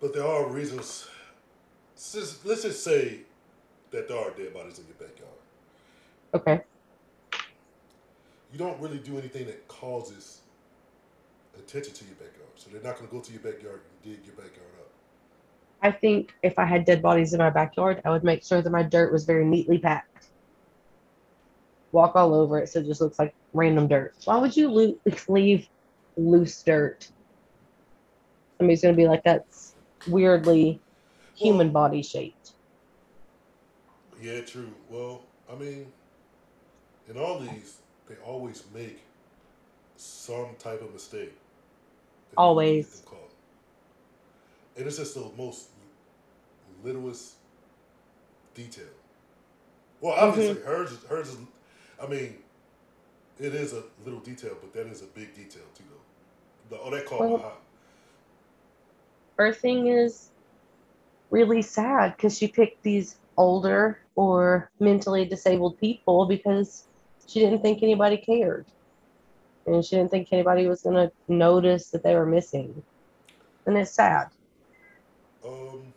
[0.00, 1.08] but there are reasons.
[1.94, 3.20] Let's just, let's just say
[3.90, 5.32] that there are dead bodies in your backyard.
[6.34, 6.60] Okay.
[8.52, 10.40] You don't really do anything that causes
[11.58, 12.48] attention to your backyard.
[12.54, 14.66] So they're not going to go to your backyard and dig your backyard.
[15.82, 18.70] I think if I had dead bodies in my backyard, I would make sure that
[18.70, 20.28] my dirt was very neatly packed.
[21.92, 24.14] Walk all over it so it just looks like random dirt.
[24.24, 25.68] Why would you lo- leave
[26.16, 27.08] loose dirt?
[28.58, 29.74] Somebody's going to be like, that's
[30.08, 30.80] weirdly
[31.36, 32.52] human body shaped.
[34.20, 34.72] Yeah, true.
[34.90, 35.92] Well, I mean,
[37.08, 39.00] in all these, they always make
[39.96, 41.34] some type of mistake.
[42.36, 43.02] Always.
[44.78, 44.86] Get them caught.
[44.86, 45.68] And it's just the most
[46.84, 47.34] littlest
[48.54, 48.84] detail.
[50.00, 50.28] Well, mm-hmm.
[50.28, 51.36] obviously, hers, is- hers is,
[52.02, 52.36] I mean,
[53.38, 55.84] it is a little detail, but that is a big detail too,
[56.70, 56.76] though.
[56.76, 57.52] The, oh, that caught Well- my eye.
[59.38, 60.30] Her thing is
[61.30, 66.88] really sad because she picked these older or mentally disabled people because
[67.28, 68.66] she didn't think anybody cared.
[69.66, 72.82] And she didn't think anybody was going to notice that they were missing.
[73.66, 74.28] And it's sad.
[75.48, 75.92] Um,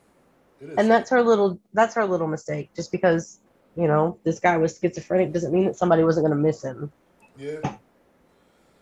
[0.62, 0.80] it is.
[0.80, 2.72] And that's her little that's her little mistake.
[2.76, 3.40] Just because,
[3.76, 6.92] you know, this guy was schizophrenic doesn't mean that somebody wasn't going to miss him.
[7.38, 7.78] yeah.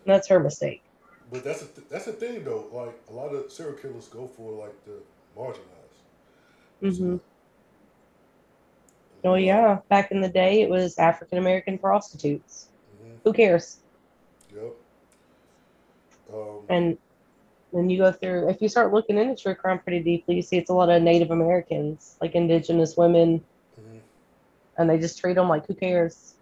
[0.06, 0.82] That's her mistake.
[1.32, 2.66] But that's a th- that's the thing though.
[2.72, 4.98] Like a lot of serial killers go for like the
[5.36, 6.00] marginalized.
[6.82, 7.16] Mm hmm
[9.22, 12.68] Oh yeah, back in the day, it was African American prostitutes.
[12.98, 13.78] hmm Who cares?
[14.54, 14.74] Yep.
[16.32, 16.98] Um, And
[17.70, 20.58] when you go through, if you start looking into true crime pretty deeply, you see
[20.58, 23.42] it's a lot of Native Americans, like Indigenous women,
[23.80, 24.00] mhm.
[24.78, 26.34] and they just treat them like who cares.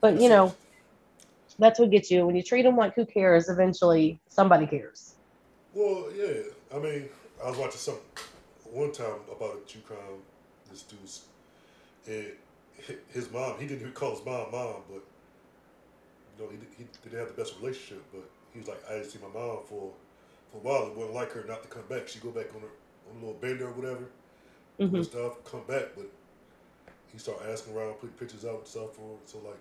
[0.00, 0.54] But you know,
[1.58, 3.48] that's what gets you when you treat them like who cares.
[3.48, 5.14] Eventually, somebody cares.
[5.74, 6.42] Well, yeah.
[6.74, 7.08] I mean,
[7.44, 7.96] I was watching some
[8.72, 10.22] one time about a true crime.
[10.70, 11.24] This dude's
[12.06, 12.32] and
[13.12, 13.58] his mom.
[13.58, 15.02] He didn't even call his mom mom, but
[16.38, 18.02] you know, he, he didn't have the best relationship.
[18.12, 19.92] But he was like, I didn't see my mom for
[20.50, 20.88] for a while.
[20.88, 22.08] It wasn't like her not to come back.
[22.08, 22.74] She go back on her
[23.10, 24.08] on a little bender or whatever.
[24.78, 26.10] hmm and stuff, come back, but
[27.12, 29.58] he started asking around, putting pictures out and stuff for so like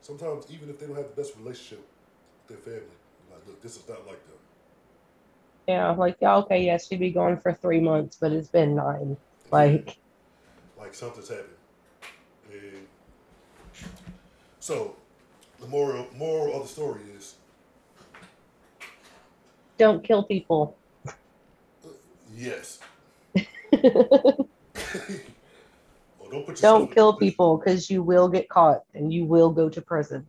[0.00, 1.84] sometimes even if they don't have the best relationship
[2.48, 2.96] with their family,
[3.30, 4.38] like look, this is not like them.
[5.68, 9.16] Yeah, like yeah, okay, yeah, she'd be gone for three months, but it's been nine.
[9.52, 9.98] Like,
[10.78, 11.48] like something's happened.
[12.52, 12.86] And
[14.60, 14.96] so
[15.60, 17.36] the moral moral of the story is
[19.80, 20.76] Don't kill people.
[22.36, 22.78] yes.
[26.18, 29.80] Or don't Don't kill people because you will get caught and you will go to
[29.80, 30.26] prison.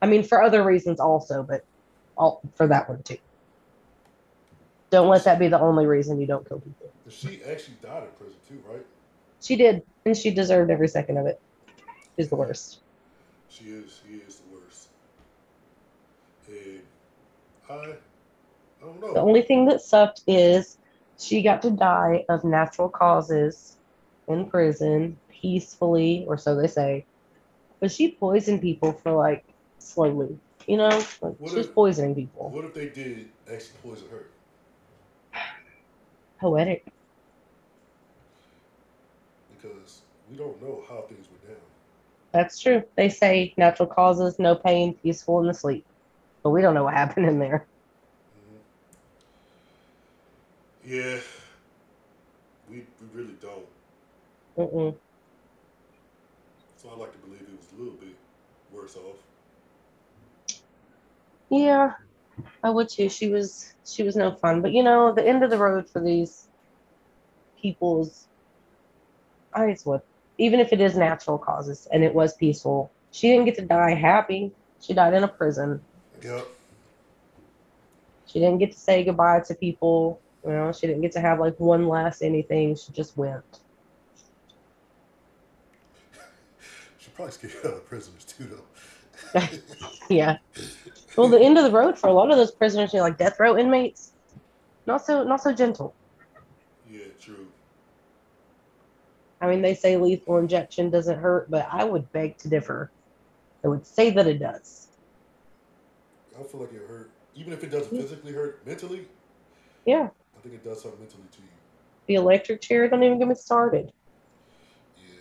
[0.00, 1.64] I mean, for other reasons also, but
[2.16, 3.18] all for that one too.
[4.90, 6.92] Don't let that be the only reason you don't kill people.
[7.08, 8.86] She actually died in prison too, right?
[9.42, 11.40] She did, and she deserved every second of it.
[12.16, 12.78] She's the worst.
[13.48, 14.00] She is.
[14.06, 14.88] She is the worst.
[16.48, 16.82] And
[17.68, 17.96] I, I don't know.
[19.12, 20.78] The only thing that sucked is
[21.18, 23.76] she got to die of natural causes
[24.28, 27.06] in prison peacefully, or so they say.
[27.80, 29.44] But she poisoned people for like
[29.78, 30.88] slowly, you know,
[31.20, 32.50] like What she was if- poisoning people.
[32.50, 34.26] What if they did actually poison her?
[36.40, 36.84] Poetic.
[39.48, 41.68] Because we don't know how things went down.
[42.32, 42.82] That's true.
[42.96, 45.86] They say natural causes, no pain, peaceful in the sleep.
[46.42, 47.68] But we don't know what happened in there.
[48.34, 48.62] Mhm.
[50.86, 51.18] Yeah,
[52.70, 53.66] we we really don't.
[54.56, 54.94] Mm-mm.
[56.76, 58.14] So I like to believe it was a little bit
[58.72, 59.16] worse off.
[61.50, 61.94] Yeah,
[62.62, 63.08] I would too.
[63.08, 64.62] She was she was no fun.
[64.62, 66.46] But you know, the end of the road for these
[67.60, 68.28] people's
[69.52, 70.06] I it's what
[70.38, 73.94] even if it is natural causes and it was peaceful, she didn't get to die
[73.94, 74.52] happy.
[74.80, 75.80] She died in a prison.
[76.22, 76.46] Yep.
[78.26, 80.20] She didn't get to say goodbye to people.
[80.46, 82.76] You know, she didn't get to have like one last anything.
[82.76, 83.42] She just went.
[86.98, 89.40] She probably scared out other prisoners too, though.
[90.08, 90.38] Yeah.
[91.16, 93.18] Well, the end of the road for a lot of those prisoners, you know, like
[93.18, 94.12] death row inmates,
[94.86, 95.94] not so not so gentle.
[96.88, 97.48] yeah, true.
[99.40, 102.90] I mean, they say lethal injection doesn't hurt, but I would beg to differ.
[103.64, 104.88] I would say that it does.
[106.38, 109.06] I feel like it hurt, even if it doesn't physically hurt, mentally.
[109.86, 110.08] Yeah.
[110.36, 111.48] I think it does something mentally to you.
[112.06, 113.92] The electric chair, don't even get me started.
[114.96, 115.20] Yeah.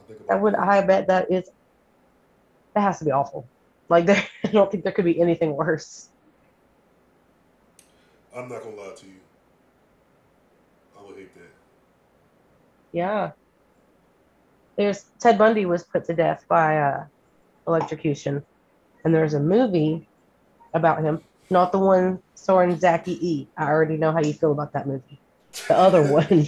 [0.00, 0.54] I think about I would.
[0.54, 1.48] I bet that is,
[2.74, 3.46] that has to be awful.
[3.88, 6.08] Like, there, I don't think there could be anything worse.
[8.34, 9.20] I'm not gonna lie to you.
[10.98, 11.50] I would hate that.
[12.92, 13.32] Yeah.
[14.76, 17.04] There's Ted Bundy was put to death by uh,
[17.66, 18.42] electrocution,
[19.04, 20.08] and there's a movie
[20.74, 21.20] about him.
[21.52, 23.48] Not the one starring Zachy E.
[23.58, 25.20] I already know how you feel about that movie.
[25.68, 26.46] The other one.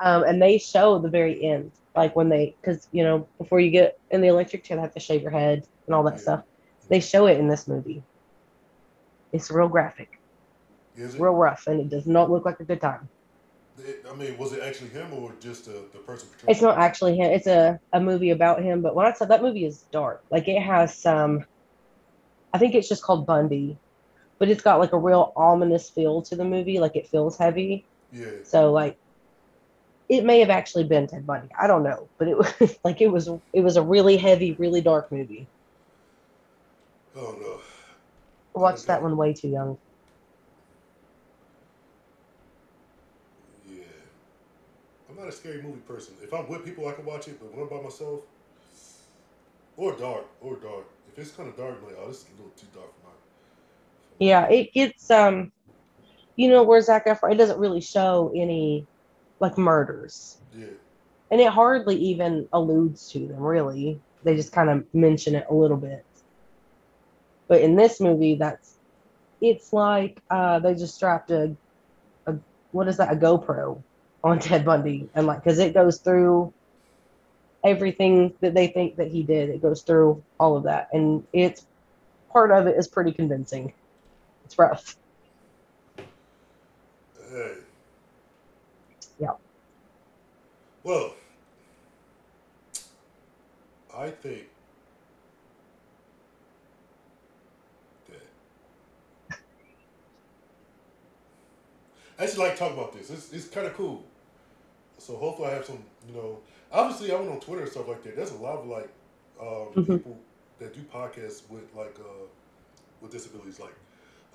[0.00, 3.70] Um, and they show the very end, like when they, because you know, before you
[3.70, 6.42] get in the electric chair, they have to shave your head and all that stuff.
[6.90, 8.02] They show it in this movie.
[9.32, 10.08] It's real graphic,
[10.96, 11.20] Is it?
[11.20, 13.08] real rough, and it does not look like a good time.
[13.78, 16.28] It- I mean, was it actually him or just the, the person?
[16.48, 17.30] It's not actually him.
[17.30, 18.82] It's a, a movie about him.
[18.82, 21.44] But when I said that movie is dark, like it has some,
[22.56, 23.76] I think it's just called Bundy,
[24.38, 26.78] but it's got like a real ominous feel to the movie.
[26.78, 27.86] Like it feels heavy.
[28.10, 28.30] Yeah.
[28.44, 28.96] So like,
[30.08, 31.48] it may have actually been Ted Bundy.
[31.60, 34.80] I don't know, but it was like it was it was a really heavy, really
[34.80, 35.46] dark movie.
[37.14, 37.60] Oh no.
[38.58, 39.76] I watched that one way too young.
[43.68, 43.82] Yeah.
[45.10, 46.14] I'm not a scary movie person.
[46.22, 48.22] If I'm with people, I can watch it, but when I'm by myself,
[49.76, 50.86] or dark, or dark.
[51.16, 53.12] If it's kind of dark, like, oh, this is a little too dark for my.
[54.18, 55.52] Yeah, it gets um,
[56.36, 57.32] you know where Zac Efron.
[57.32, 58.86] It doesn't really show any
[59.40, 60.38] like murders.
[60.54, 60.66] Yeah.
[61.30, 65.54] and it hardly even alludes to them really they just kind of mention it a
[65.54, 66.04] little bit
[67.48, 68.78] but in this movie that's
[69.40, 71.54] it's like uh they just strapped a,
[72.26, 72.34] a
[72.72, 73.82] what is that a gopro
[74.24, 76.52] on ted bundy and like because it goes through
[77.66, 81.66] everything that they think that he did it goes through all of that and it's
[82.32, 83.72] part of it is pretty convincing
[84.44, 84.96] it's rough
[87.30, 87.54] Hey.
[89.18, 89.32] Yeah.
[90.84, 91.14] Well,
[93.94, 94.44] I think
[98.08, 98.22] that
[102.18, 103.10] I actually like talking about this.
[103.10, 104.04] It's, it's kind of cool.
[104.98, 106.38] So hopefully I have some, you know,
[106.72, 108.16] obviously I went on Twitter and stuff like that.
[108.16, 108.90] There's a lot of like
[109.40, 109.86] um, Mhm.
[109.86, 110.18] people
[110.58, 112.26] that do podcasts with like uh,
[113.00, 113.74] with disabilities, like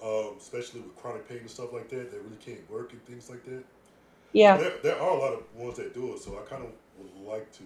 [0.03, 3.29] um, especially with chronic pain and stuff like that, that really can't work and things
[3.29, 3.63] like that.
[4.33, 6.71] yeah There, there are a lot of ones that do it, so I kind of
[6.97, 7.63] would like to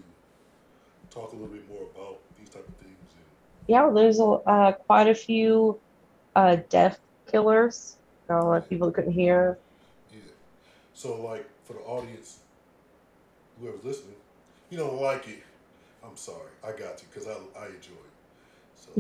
[1.10, 3.14] talk a little bit more about these type of things.
[3.16, 3.26] And,
[3.68, 5.82] yeah there's a, uh, quite a few
[6.36, 6.98] uh, deaf
[7.32, 7.98] killers
[8.32, 9.60] uh, like people couldn't hear
[10.12, 10.20] yeah.
[10.94, 12.40] So, like for the audience,
[13.60, 14.16] whoever's listening,
[14.70, 15.44] you don't like it,
[16.04, 16.52] I'm sorry.
[16.64, 18.14] I got you because I, I enjoy it.
[18.76, 18.92] So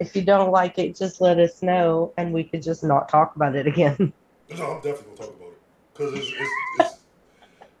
[0.00, 3.36] If you don't like it, just let us know and we could just not talk
[3.36, 4.12] about it again.
[4.58, 5.60] no, I'm definitely gonna talk about it
[5.92, 7.04] because it's it's, it's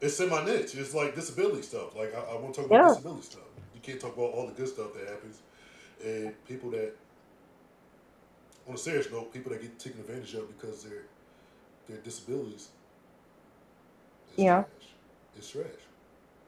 [0.00, 0.74] it's in my niche.
[0.74, 1.96] It's like disability stuff.
[1.96, 2.88] Like I, I want to talk about Yeah.
[2.88, 3.42] disability stuff.
[3.74, 5.40] You can't talk about all the good stuff that happens
[6.04, 6.94] and people that.
[8.68, 11.02] On a serious note, people that get taken advantage of because their
[11.88, 12.68] their disabilities.
[14.32, 14.64] It's Yeah.
[14.64, 14.94] Trash.
[15.36, 15.66] It's trash.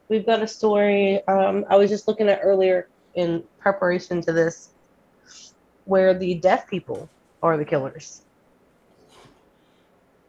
[0.09, 4.75] We've got a story um, I was just looking at earlier in preparation to this
[5.85, 7.11] where the deaf people
[7.43, 8.23] are the killers.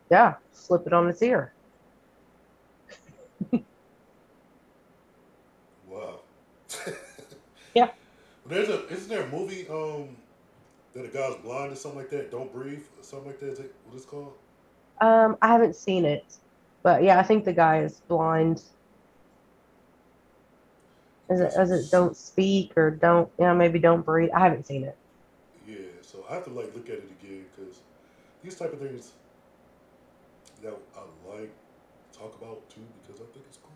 [0.10, 0.36] Yeah,
[0.68, 1.54] flip it on its ear.
[5.86, 6.22] Wow.
[7.76, 7.92] Yeah.
[8.46, 10.18] There's a isn't there a movie um
[10.94, 12.32] that a guy's blind or something like that?
[12.32, 13.52] Don't breathe or something like that.
[13.52, 14.36] Is it what it's called?
[15.02, 16.24] Um, I haven't seen it,
[16.84, 18.62] but yeah, I think the guy is blind.
[21.30, 21.54] Is it?
[21.60, 21.92] Is it?
[21.92, 23.30] Don't speak or don't?
[23.40, 24.30] you know, maybe don't breathe.
[24.36, 24.98] I haven't seen it.
[25.68, 25.78] Yeah.
[26.02, 27.80] So I have to like look at it again because
[28.44, 29.12] these type of things
[30.62, 31.52] that I like
[32.14, 33.72] talk about too because I think it's cool.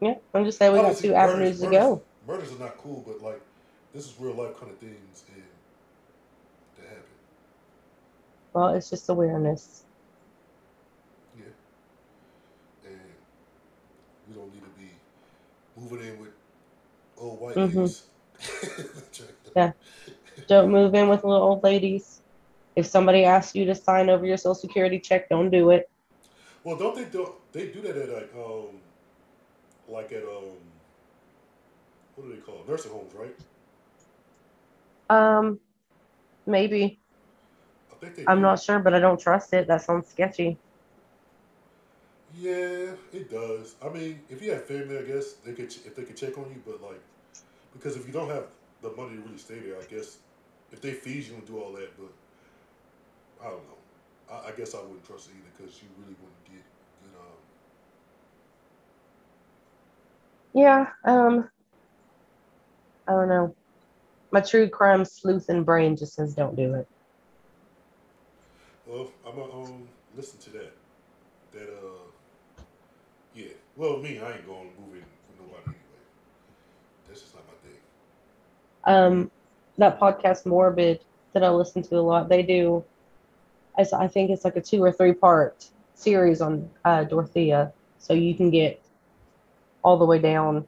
[0.00, 2.02] Yeah, I'm just saying we got two murders- avenues to go.
[2.26, 3.40] Murders are not cool, but like
[3.94, 5.42] this is real life kind of things and
[6.76, 7.04] that happen.
[8.52, 9.84] Well, it's just awareness.
[11.38, 11.44] Yeah.
[12.86, 13.00] And
[14.28, 14.90] we don't need to be
[15.76, 16.30] moving in with
[17.20, 17.74] old white Mhm.
[17.78, 18.02] ladies.
[19.56, 19.72] Yeah.
[20.48, 22.20] Don't move in with little old ladies.
[22.76, 25.90] If somebody asks you to sign over your social security check, don't do it.
[26.64, 28.80] Well, don't they do they do that at like um
[29.88, 30.58] like at um
[32.16, 32.68] what do they call it?
[32.68, 33.34] nursing homes, right?
[35.10, 35.60] Um,
[36.46, 37.00] maybe.
[37.92, 38.24] I think they.
[38.26, 38.42] I'm do.
[38.42, 39.68] not sure, but I don't trust it.
[39.68, 40.58] That sounds sketchy.
[42.38, 43.76] Yeah, it does.
[43.82, 46.36] I mean, if you have family, I guess they could ch- if they could check
[46.38, 47.00] on you, but like
[47.72, 48.44] because if you don't have
[48.82, 50.18] the money to really stay there, I guess
[50.72, 52.12] if they feed you and do all that, but
[53.40, 53.78] I don't know.
[54.30, 56.64] I, I guess I wouldn't trust it either because you really wouldn't get
[57.02, 57.14] good.
[57.16, 57.42] Um,
[60.54, 60.86] Yeah.
[61.04, 61.50] Um,
[63.08, 63.56] I don't know.
[64.32, 66.88] My true crime sleuth and brain just says don't do it.
[68.86, 70.72] well, I'm gonna um listen to that.
[71.52, 72.07] That uh.
[73.78, 76.02] Well, me, I ain't going moving with nobody anyway.
[77.06, 77.78] That's just not my thing.
[78.82, 79.30] um,
[79.78, 80.98] that podcast Morbid
[81.32, 82.84] that I listen to a lot, they do.
[83.78, 85.64] I think it's like a two or three part
[85.94, 88.82] series on uh, Dorothea, so you can get
[89.84, 90.66] all the way down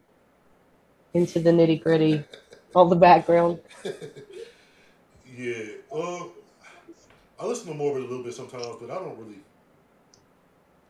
[1.13, 2.23] into the nitty gritty,
[2.73, 3.59] all the background.
[5.35, 5.63] yeah.
[5.93, 6.23] Uh,
[7.37, 9.39] I listen to Morbid a little bit sometimes, but I don't really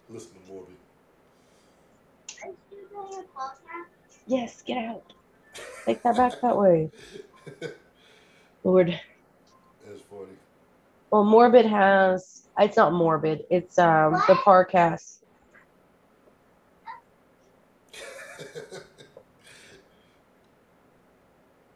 [0.07, 0.75] listen to Morbid.
[4.27, 5.03] Yes, get out.
[5.85, 6.91] Take that back that way.
[8.63, 8.99] Lord.
[9.85, 10.37] That's funny.
[11.11, 12.43] Well, Morbid has.
[12.59, 13.41] It's not Morbid.
[13.49, 15.17] It's um the Parcast.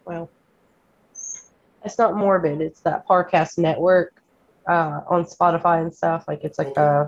[0.07, 0.30] Well,
[1.84, 2.61] it's not Morbid.
[2.61, 4.13] It's that Parcast network
[4.70, 6.26] uh, on Spotify and stuff.
[6.28, 6.82] Like it's like Okay.
[6.82, 7.05] uh,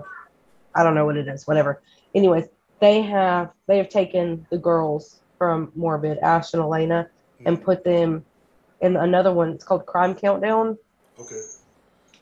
[0.74, 1.46] I don't know what it is.
[1.46, 1.80] Whatever.
[2.14, 2.46] Anyways,
[2.80, 7.08] they have they have taken the girls from Morbid, Ash and Alaina,
[7.44, 7.64] and mm.
[7.64, 8.24] put them
[8.80, 9.50] in another one.
[9.50, 10.78] It's called Crime Countdown
[11.20, 11.40] okay.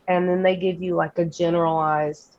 [0.07, 2.35] and then they give you like a generalized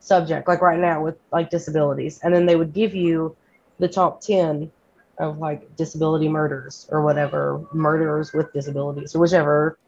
[0.00, 3.36] subject like right now with like disabilities and then they would give you
[3.78, 4.70] the top 10
[5.18, 9.78] of like disability murders or whatever murderers with disabilities or whichever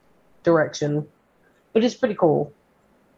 [0.44, 1.07] direction
[1.72, 2.52] but it's pretty cool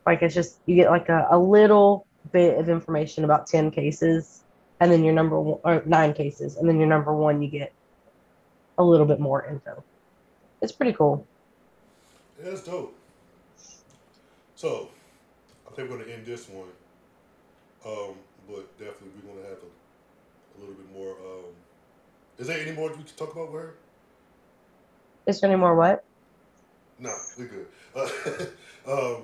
[0.07, 4.43] like it's just you get like a, a little bit of information about 10 cases
[4.81, 7.72] and then your number one or nine cases and then your number one you get
[8.79, 9.83] a little bit more info
[10.62, 11.27] it's pretty cool
[12.43, 12.95] Yeah, that's dope.
[14.55, 14.89] So,
[15.70, 16.68] I think we're gonna end this one.
[17.85, 18.14] Um,
[18.49, 21.12] but definitely we're gonna have a, a little bit more.
[21.12, 21.45] Um,
[22.39, 23.74] is there any more we can talk about where
[25.27, 26.05] is there any more what
[26.99, 27.66] No, we're good.
[27.97, 28.09] Uh,
[29.16, 29.22] um,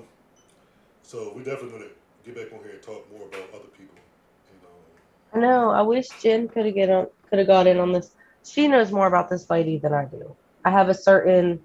[1.03, 1.91] so we're definitely gonna
[2.23, 3.95] get back on here and talk more about other people.
[5.33, 5.71] I know.
[5.71, 8.11] I wish Jen could have get on, could have got in on this.
[8.43, 10.35] She knows more about this lady than I do.
[10.63, 11.59] I have a certain,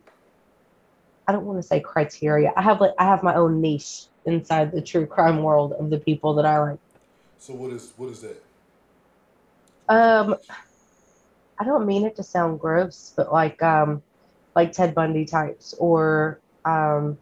[1.27, 2.53] I don't want to say criteria.
[2.57, 5.99] I have like I have my own niche inside the true crime world of the
[5.99, 6.79] people that I like.
[7.39, 8.43] so what is what is that?
[9.89, 10.37] Um,
[11.59, 14.03] I don't mean it to sound gross, but like um,
[14.57, 17.19] like Ted Bundy types or um,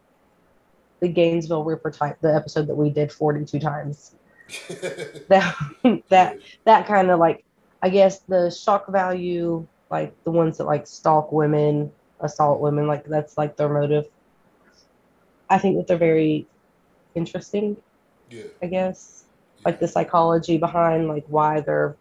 [0.99, 4.15] the Gainesville Ripper type, the episode that we did forty two times.
[5.27, 5.55] that
[6.09, 7.43] that that kind of like
[7.81, 13.05] I guess the shock value, like the ones that like stalk women, assault women, like
[13.05, 14.07] that's like their motive.
[15.49, 16.47] I think that they're very
[17.15, 17.77] interesting,
[18.29, 18.43] yeah.
[18.61, 19.25] I guess.
[19.65, 21.95] Like the psychology behind like why they're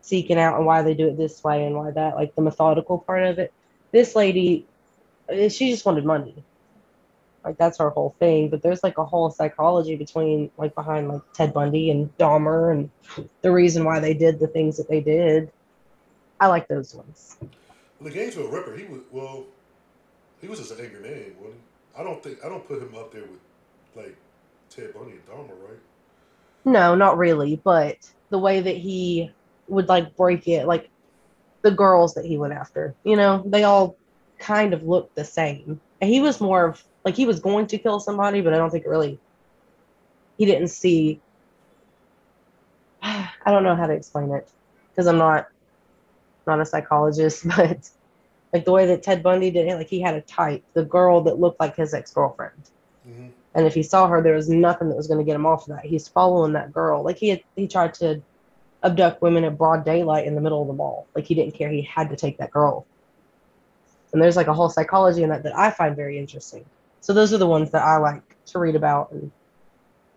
[0.00, 2.98] seeking out and why they do it this way and why that, like the methodical
[2.98, 3.52] part of it.
[3.92, 4.66] This lady,
[5.28, 6.34] eh, she just wanted money.
[7.48, 8.50] Like that's our whole thing.
[8.50, 12.90] But there's like a whole psychology between like behind like Ted Bundy and Dahmer and
[13.40, 15.50] the reason why they did the things that they did.
[16.40, 17.38] I like those ones.
[17.40, 17.48] Well
[18.02, 19.46] the Gainesville Ripper, he was well,
[20.42, 22.00] he was just an angry man, wasn't he?
[22.00, 23.40] I don't think I don't put him up there with
[23.96, 24.14] like
[24.68, 25.80] Ted Bundy and Dahmer, right?
[26.66, 27.96] No, not really, but
[28.28, 29.30] the way that he
[29.68, 30.90] would like break it, like
[31.62, 33.96] the girls that he went after, you know, they all
[34.38, 35.80] kind of looked the same.
[36.02, 38.68] And he was more of like he was going to kill somebody, but I don't
[38.68, 39.18] think it really
[40.36, 41.22] he didn't see
[43.02, 44.50] I don't know how to explain it
[44.90, 45.48] because I'm not
[46.46, 47.88] not a psychologist, but
[48.52, 51.22] like the way that Ted Bundy did it, like he had a type, the girl
[51.22, 52.70] that looked like his ex girlfriend.
[53.08, 53.28] Mm-hmm.
[53.54, 55.66] And if he saw her, there was nothing that was going to get him off
[55.66, 55.86] of that.
[55.86, 57.02] He's following that girl.
[57.02, 58.20] Like he had, he tried to
[58.82, 61.06] abduct women at broad daylight in the middle of the mall.
[61.14, 61.70] Like he didn't care.
[61.70, 62.86] He had to take that girl.
[64.12, 66.66] And there's like a whole psychology in that that I find very interesting.
[67.00, 69.32] So those are the ones that I like to read about and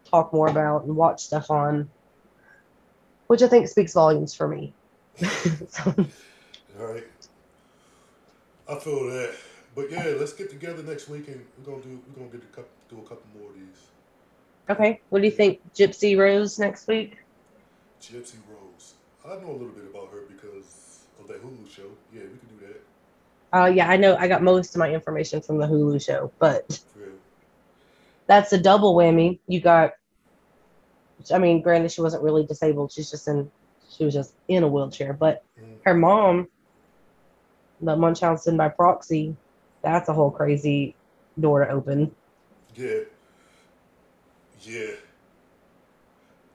[0.10, 1.90] talk more about and watch stuff on,
[3.28, 4.74] which I think speaks volumes for me.
[5.70, 5.96] so,
[6.80, 7.08] All right.
[8.68, 9.36] I feel that.
[9.76, 12.54] But yeah, let's get together next week and we're gonna do we're gonna get a
[12.56, 13.92] couple, do a couple more of these.
[14.70, 17.18] okay, what do you think, Gypsy Rose next week?
[18.02, 18.96] Gypsy Rose.
[19.26, 21.98] I know a little bit about her because of that Hulu show.
[22.12, 22.82] Yeah, we can do that.
[23.54, 26.80] Uh, yeah, I know I got most of my information from the Hulu show, but
[26.96, 27.10] real.
[28.28, 29.40] that's a double whammy.
[29.48, 29.92] You got,
[31.34, 32.92] I mean, granted, she wasn't really disabled.
[32.94, 33.52] She's just in,
[33.90, 35.14] she was just in a wheelchair.
[35.14, 35.78] But Mhm.
[35.84, 36.48] her mom,
[37.82, 39.36] the Munchausen by proxy,
[39.82, 40.96] that's a whole crazy
[41.40, 42.16] door to open.
[42.76, 43.00] Yeah.
[44.62, 44.92] Yeah.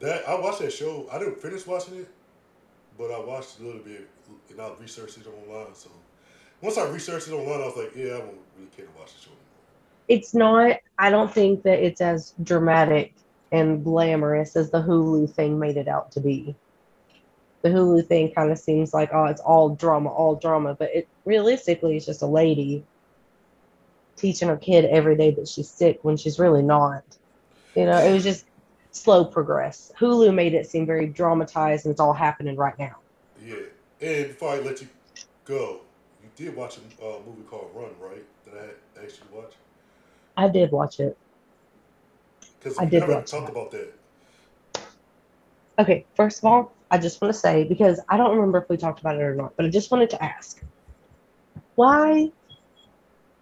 [0.00, 1.08] That I watched that show.
[1.10, 2.08] I didn't finish watching it,
[2.96, 4.08] but I watched a little bit
[4.50, 5.74] and I researched it online.
[5.74, 5.90] So
[6.60, 9.14] once I researched it online, I was like, yeah, I don't really care to watch
[9.14, 9.40] the show anymore.
[10.08, 13.14] It's not, I don't think that it's as dramatic
[13.52, 16.54] and glamorous as the Hulu thing made it out to be.
[17.62, 21.08] The Hulu thing kind of seems like, oh, it's all drama, all drama, but it
[21.24, 22.84] realistically is just a lady
[24.16, 27.04] teaching her kid every day that she's sick when she's really not.
[27.74, 28.46] You know, it was just
[28.92, 29.92] slow progress.
[29.98, 32.96] Hulu made it seem very dramatized and it's all happening right now.
[33.44, 33.56] Yeah.
[34.00, 34.88] And before I let you
[35.44, 35.80] go,
[36.36, 38.22] did watch a uh, movie called Run, right?
[38.44, 38.64] That I
[39.02, 39.52] actually asked you to watch.
[40.36, 41.16] I did watch it.
[42.58, 43.52] Because I did never watch talked that.
[43.52, 43.92] about that.
[45.78, 48.76] Okay, first of all, I just want to say because I don't remember if we
[48.76, 50.62] talked about it or not, but I just wanted to ask
[51.74, 52.30] why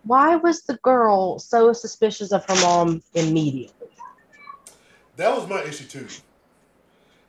[0.05, 3.89] why was the girl so suspicious of her mom immediately?
[5.17, 6.07] That was my issue too.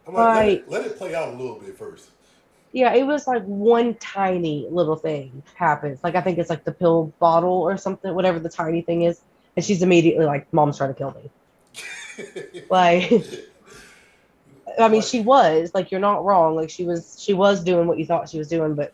[0.07, 0.59] I'm like, let, Right.
[0.59, 2.09] it, let it play out a little bit first.
[2.75, 6.03] Yeah, it was like one tiny little thing happens.
[6.03, 9.21] Like I think it's like the pill bottle or something, whatever the tiny thing is,
[9.55, 11.31] and she's immediately like, "Mom's trying to kill me."
[12.69, 13.11] Like,
[14.79, 16.55] I mean, she was like, you're not wrong.
[16.55, 18.91] Like she was, she was doing what you thought she was doing, but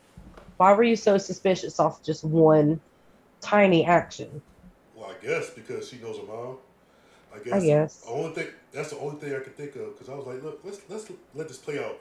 [0.58, 2.82] why were you so suspicious off just one
[3.40, 4.42] tiny action?
[4.96, 6.58] Well, I guess because she knows her mom.
[7.34, 7.54] I guess.
[7.54, 8.02] I guess.
[8.02, 10.44] The only thing that's the only thing I could think of because I was like,
[10.44, 11.98] look, let's let's let this play out.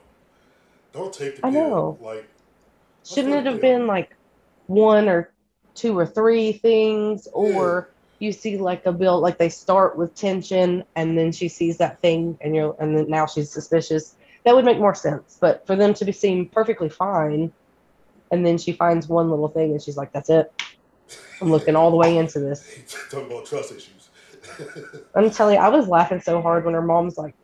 [0.93, 1.97] Don't take the I know.
[2.01, 2.29] Like,
[3.05, 4.15] Shouldn't it have been like
[4.67, 5.33] one or
[5.73, 10.83] two or three things, or you see like a bill, like they start with tension,
[10.95, 14.15] and then she sees that thing, and you're, and then now she's suspicious.
[14.45, 15.37] That would make more sense.
[15.39, 17.51] But for them to be seem perfectly fine,
[18.31, 20.47] and then she finds one little thing, and she's like, "That's it.
[21.41, 22.63] I'm looking all the way into this."
[23.09, 24.09] Talking about trust issues.
[25.15, 27.35] I'm telling you, I was laughing so hard when her mom's like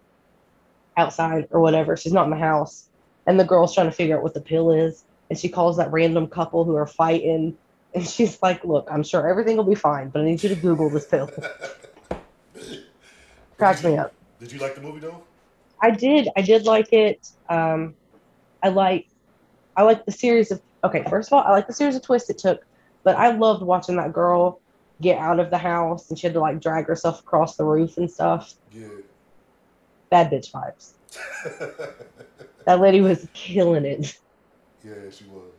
[0.95, 1.97] outside or whatever.
[1.97, 2.86] She's not in the house.
[3.27, 5.03] And the girl's trying to figure out what the pill is.
[5.29, 7.57] And she calls that random couple who are fighting.
[7.95, 10.55] And she's like, Look, I'm sure everything will be fine, but I need you to
[10.55, 11.31] Google this pill.
[13.57, 14.13] Cracks me up.
[14.39, 15.23] Did you like the movie though?
[15.81, 16.27] I did.
[16.35, 17.25] I did like it.
[17.49, 17.95] Um,
[18.61, 19.07] I like
[19.77, 22.29] I like the series of okay, first of all, I like the series of twists
[22.29, 22.59] it took,
[23.03, 24.61] but I loved watching that girl
[25.01, 27.97] get out of the house and she had to like drag herself across the roof
[27.97, 28.53] and stuff.
[28.71, 28.87] Yeah.
[30.09, 30.93] Bad bitch vibes.
[32.67, 34.19] That lady was killing it.
[34.83, 35.53] yeah, she was.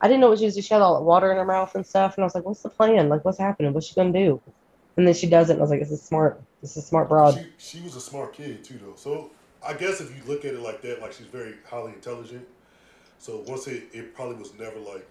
[0.00, 0.56] I didn't know what she was.
[0.56, 2.62] She had all that water in her mouth and stuff, and I was like, "What's
[2.62, 3.08] the plan?
[3.08, 3.72] Like, what's happening?
[3.72, 4.40] What's she gonna do?"
[4.96, 6.42] And then she does it, and I was like, "This is smart.
[6.60, 8.96] This is smart broad." She, she was a smart kid too, though.
[8.96, 9.30] So
[9.64, 12.44] I guess if you look at it like that, like she's very highly intelligent.
[13.18, 15.06] So once it, it probably was never like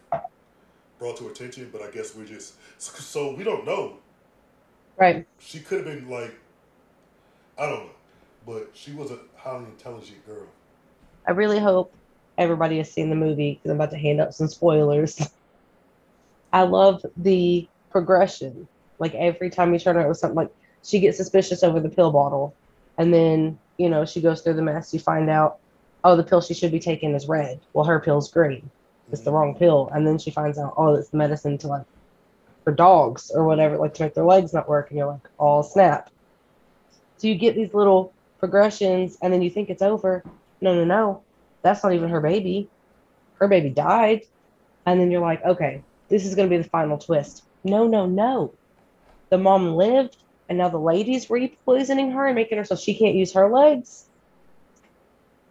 [0.99, 3.99] brought to attention, but I guess we're just so we don't know.
[4.97, 5.25] Right.
[5.39, 6.35] She could have been like,
[7.57, 7.91] I don't know,
[8.45, 10.47] but she was a highly intelligent girl.
[11.27, 11.93] I really hope
[12.37, 15.21] everybody has seen the movie because I'm about to hand out some spoilers.
[16.53, 18.67] I love the progression.
[18.99, 20.53] Like every time you turn around with something, like
[20.83, 22.53] she gets suspicious over the pill bottle,
[22.97, 24.93] and then you know she goes through the mess.
[24.93, 25.59] You find out,
[26.03, 27.59] oh, the pill she should be taking is red.
[27.73, 28.69] Well, her pill's green.
[29.11, 31.85] It's the wrong pill, and then she finds out, oh, it's medicine to like
[32.63, 35.63] for dogs or whatever, like to make their legs not work, and you're like, all
[35.63, 36.09] snap.
[37.17, 40.23] So you get these little progressions, and then you think it's over.
[40.63, 41.25] No, no, no,
[41.61, 42.69] that's not even her baby.
[43.35, 44.21] Her baby died,
[44.85, 47.43] and then you're like, okay, this is gonna be the final twist.
[47.65, 48.53] No, no, no.
[49.29, 50.15] The mom lived,
[50.47, 54.07] and now the lady's re-poisoning her and making her so she can't use her legs.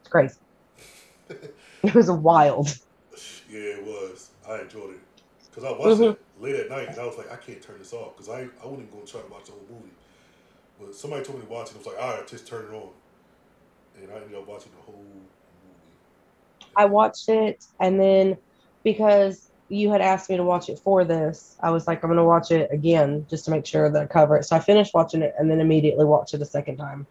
[0.01, 0.37] It's crazy.
[1.83, 2.75] it was wild.
[3.51, 4.31] Yeah, it was.
[4.49, 5.01] I enjoyed it
[5.51, 6.13] because I watched Mhm.
[6.13, 8.45] it late at night, and I was like, I can't turn this off because I
[8.45, 9.93] I going to try to watch the whole movie.
[10.81, 11.75] But somebody told me to watch it.
[11.75, 12.89] I was like, all right, just turn it on,
[14.01, 15.99] and I ended up watching the whole movie.
[16.77, 18.37] I watched it, and then
[18.85, 22.25] because you had asked me to watch it for this, I was like, I'm gonna
[22.25, 24.45] watch it again just to make sure that I cover it.
[24.45, 27.07] So I finished watching it and then immediately watched it a second time.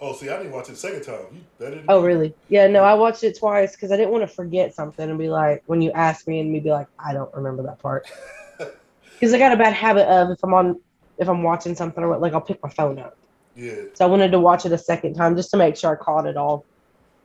[0.00, 1.26] Oh, see, I didn't watch it the second time.
[1.32, 1.82] You better.
[1.88, 2.06] Oh, me.
[2.06, 2.34] really?
[2.48, 5.28] Yeah, no, I watched it twice because I didn't want to forget something and be
[5.28, 8.06] like, when you ask me and me be like, I don't remember that part.
[9.18, 10.78] Because I got a bad habit of if I'm on,
[11.16, 13.14] if I'm watching something or what, like I'll pick my phone up.
[13.56, 15.96] Yeah, So I wanted to watch it a second time just to make sure I
[16.04, 16.66] caught it all.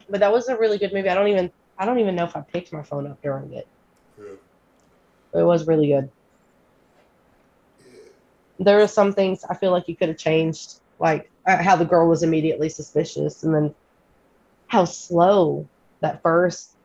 [0.09, 1.09] But that was a really good movie.
[1.09, 3.65] I don't even, I don't even know if I picked my phone up during it.
[4.17, 4.35] yeah,
[5.33, 6.09] It was really good.
[7.79, 8.09] yeah.
[8.59, 11.85] There are some things I feel like you could have changed, like uh, how the
[11.85, 13.75] girl was immediately suspicious, and then
[14.67, 15.69] how slow
[16.01, 16.75] that first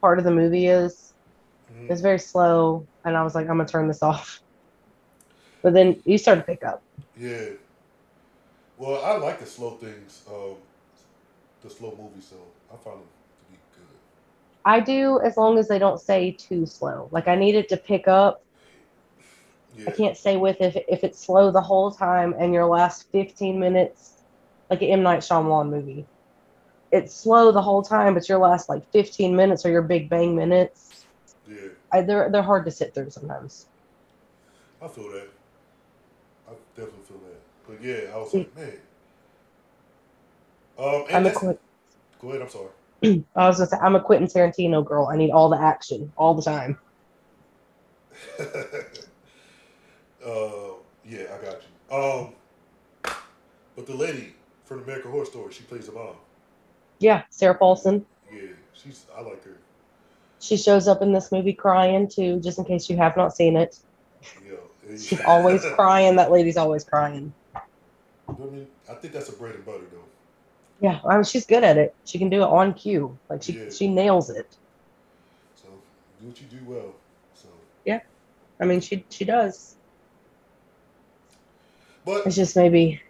[0.00, 1.12] part of the movie is.
[1.72, 1.90] Mhm.
[1.90, 4.40] It's very slow, and I was like, I'm gonna turn this off.
[5.62, 6.82] But then you start to pick up.
[7.18, 7.50] Yeah.
[8.78, 10.56] Well, I like the slow things, um,
[11.62, 12.36] the slow movies, so
[12.72, 13.08] I find them
[13.38, 13.98] to be good.
[14.64, 17.08] I do as long as they don't stay too slow.
[17.10, 18.42] Like I need it to pick up.
[19.78, 19.84] Yeah.
[19.88, 23.58] I can't stay with if if it's slow the whole time and your last 15
[23.60, 24.22] minutes,
[24.70, 26.08] like an M Night Shyamalan movie,
[26.92, 30.36] it's slow the whole time, but your last like 15 minutes are your big bang
[30.36, 31.06] minutes.
[31.48, 33.66] Yeah, I, they're they're hard to sit through sometimes.
[34.82, 35.28] I feel that.
[36.48, 37.40] I definitely feel that.
[37.66, 38.72] But yeah, I was like, man.
[40.78, 41.58] Um, and I'm a Quentin,
[42.20, 42.42] go ahead.
[42.42, 42.68] I'm sorry.
[43.36, 45.08] I was gonna say I'm a Quentin Tarantino girl.
[45.10, 46.78] I need all the action all the time.
[48.40, 48.44] uh,
[51.04, 51.96] yeah, I got you.
[51.96, 52.34] Um,
[53.74, 56.16] but the lady from American Horror Story, she plays the mom.
[56.98, 58.04] Yeah, Sarah Paulson.
[58.32, 59.06] Yeah, she's.
[59.16, 59.56] I like her.
[60.40, 63.56] She shows up in this movie crying too, just in case you have not seen
[63.56, 63.76] it.
[64.46, 64.56] Yeah,
[64.98, 66.16] She's always crying.
[66.16, 67.32] That lady's always crying.
[68.40, 69.98] I mean, I think that's a bread and butter though.
[70.80, 71.94] Yeah, I mean, she's good at it.
[72.04, 73.16] She can do it on cue.
[73.30, 73.70] Like she Yeah.
[73.70, 74.46] she nails it.
[75.54, 75.68] So
[76.20, 76.92] do what you do well.
[77.34, 77.48] So,
[77.84, 78.00] yeah,
[78.60, 79.76] I mean, she she does.
[82.04, 83.00] but It's just maybe,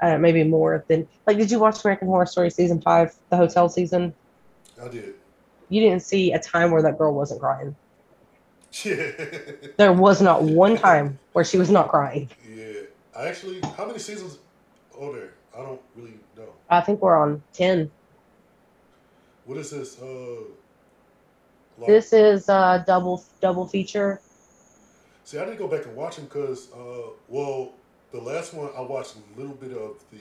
[0.00, 1.36] uh, maybe more than like.
[1.38, 4.14] Did you watch American Horror Story season five, the hotel season?
[4.80, 5.14] I did.
[5.68, 7.74] You didn't see a time where that girl wasn't crying.
[8.84, 9.10] Yeah.
[9.76, 12.30] There was not one time where she was not crying.
[12.48, 12.72] yeah.
[13.16, 14.38] I actually, how many seasons
[15.00, 15.30] are there?
[15.56, 16.48] I don't really know.
[16.68, 17.90] I think we're on ten.
[19.46, 20.00] What is this?
[20.00, 20.40] Uh,
[21.78, 24.20] like- This is uh double double feature.
[25.24, 27.72] See, I didn't go back and watch them because, uh, well,
[28.12, 30.18] the last one I watched a little bit of the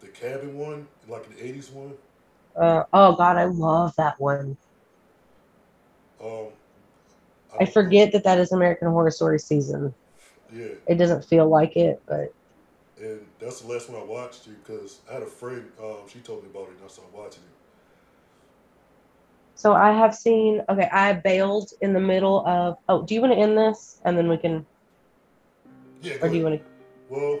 [0.00, 1.94] the cabin one, like the '80s one.
[2.56, 4.56] Uh, oh God, I love that one.
[6.22, 6.48] Um,
[7.60, 9.94] I forget that that is American Horror Story season.
[10.54, 12.32] Yeah, It doesn't feel like it, but
[13.00, 15.64] and that's the last one I watched because I had a friend.
[15.82, 17.54] Um, she told me about it, and I started watching it.
[19.56, 20.62] so I have seen.
[20.68, 22.76] Okay, I bailed in the middle of.
[22.88, 24.66] Oh, do you want to end this and then we can,
[26.02, 26.18] Yeah.
[26.18, 26.64] go or do you want to?
[27.08, 27.40] Well.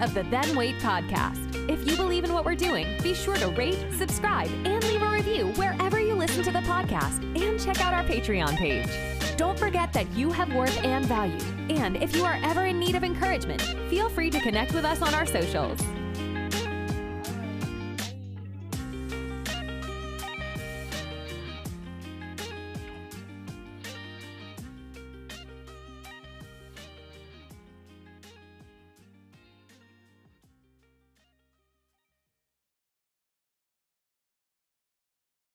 [0.00, 1.38] Of the Then Wait podcast.
[1.68, 5.10] If you believe in what we're doing, be sure to rate, subscribe, and leave a
[5.10, 8.88] review wherever you listen to the podcast and check out our Patreon page.
[9.36, 11.38] Don't forget that you have worth and value.
[11.68, 15.02] And if you are ever in need of encouragement, feel free to connect with us
[15.02, 15.78] on our socials.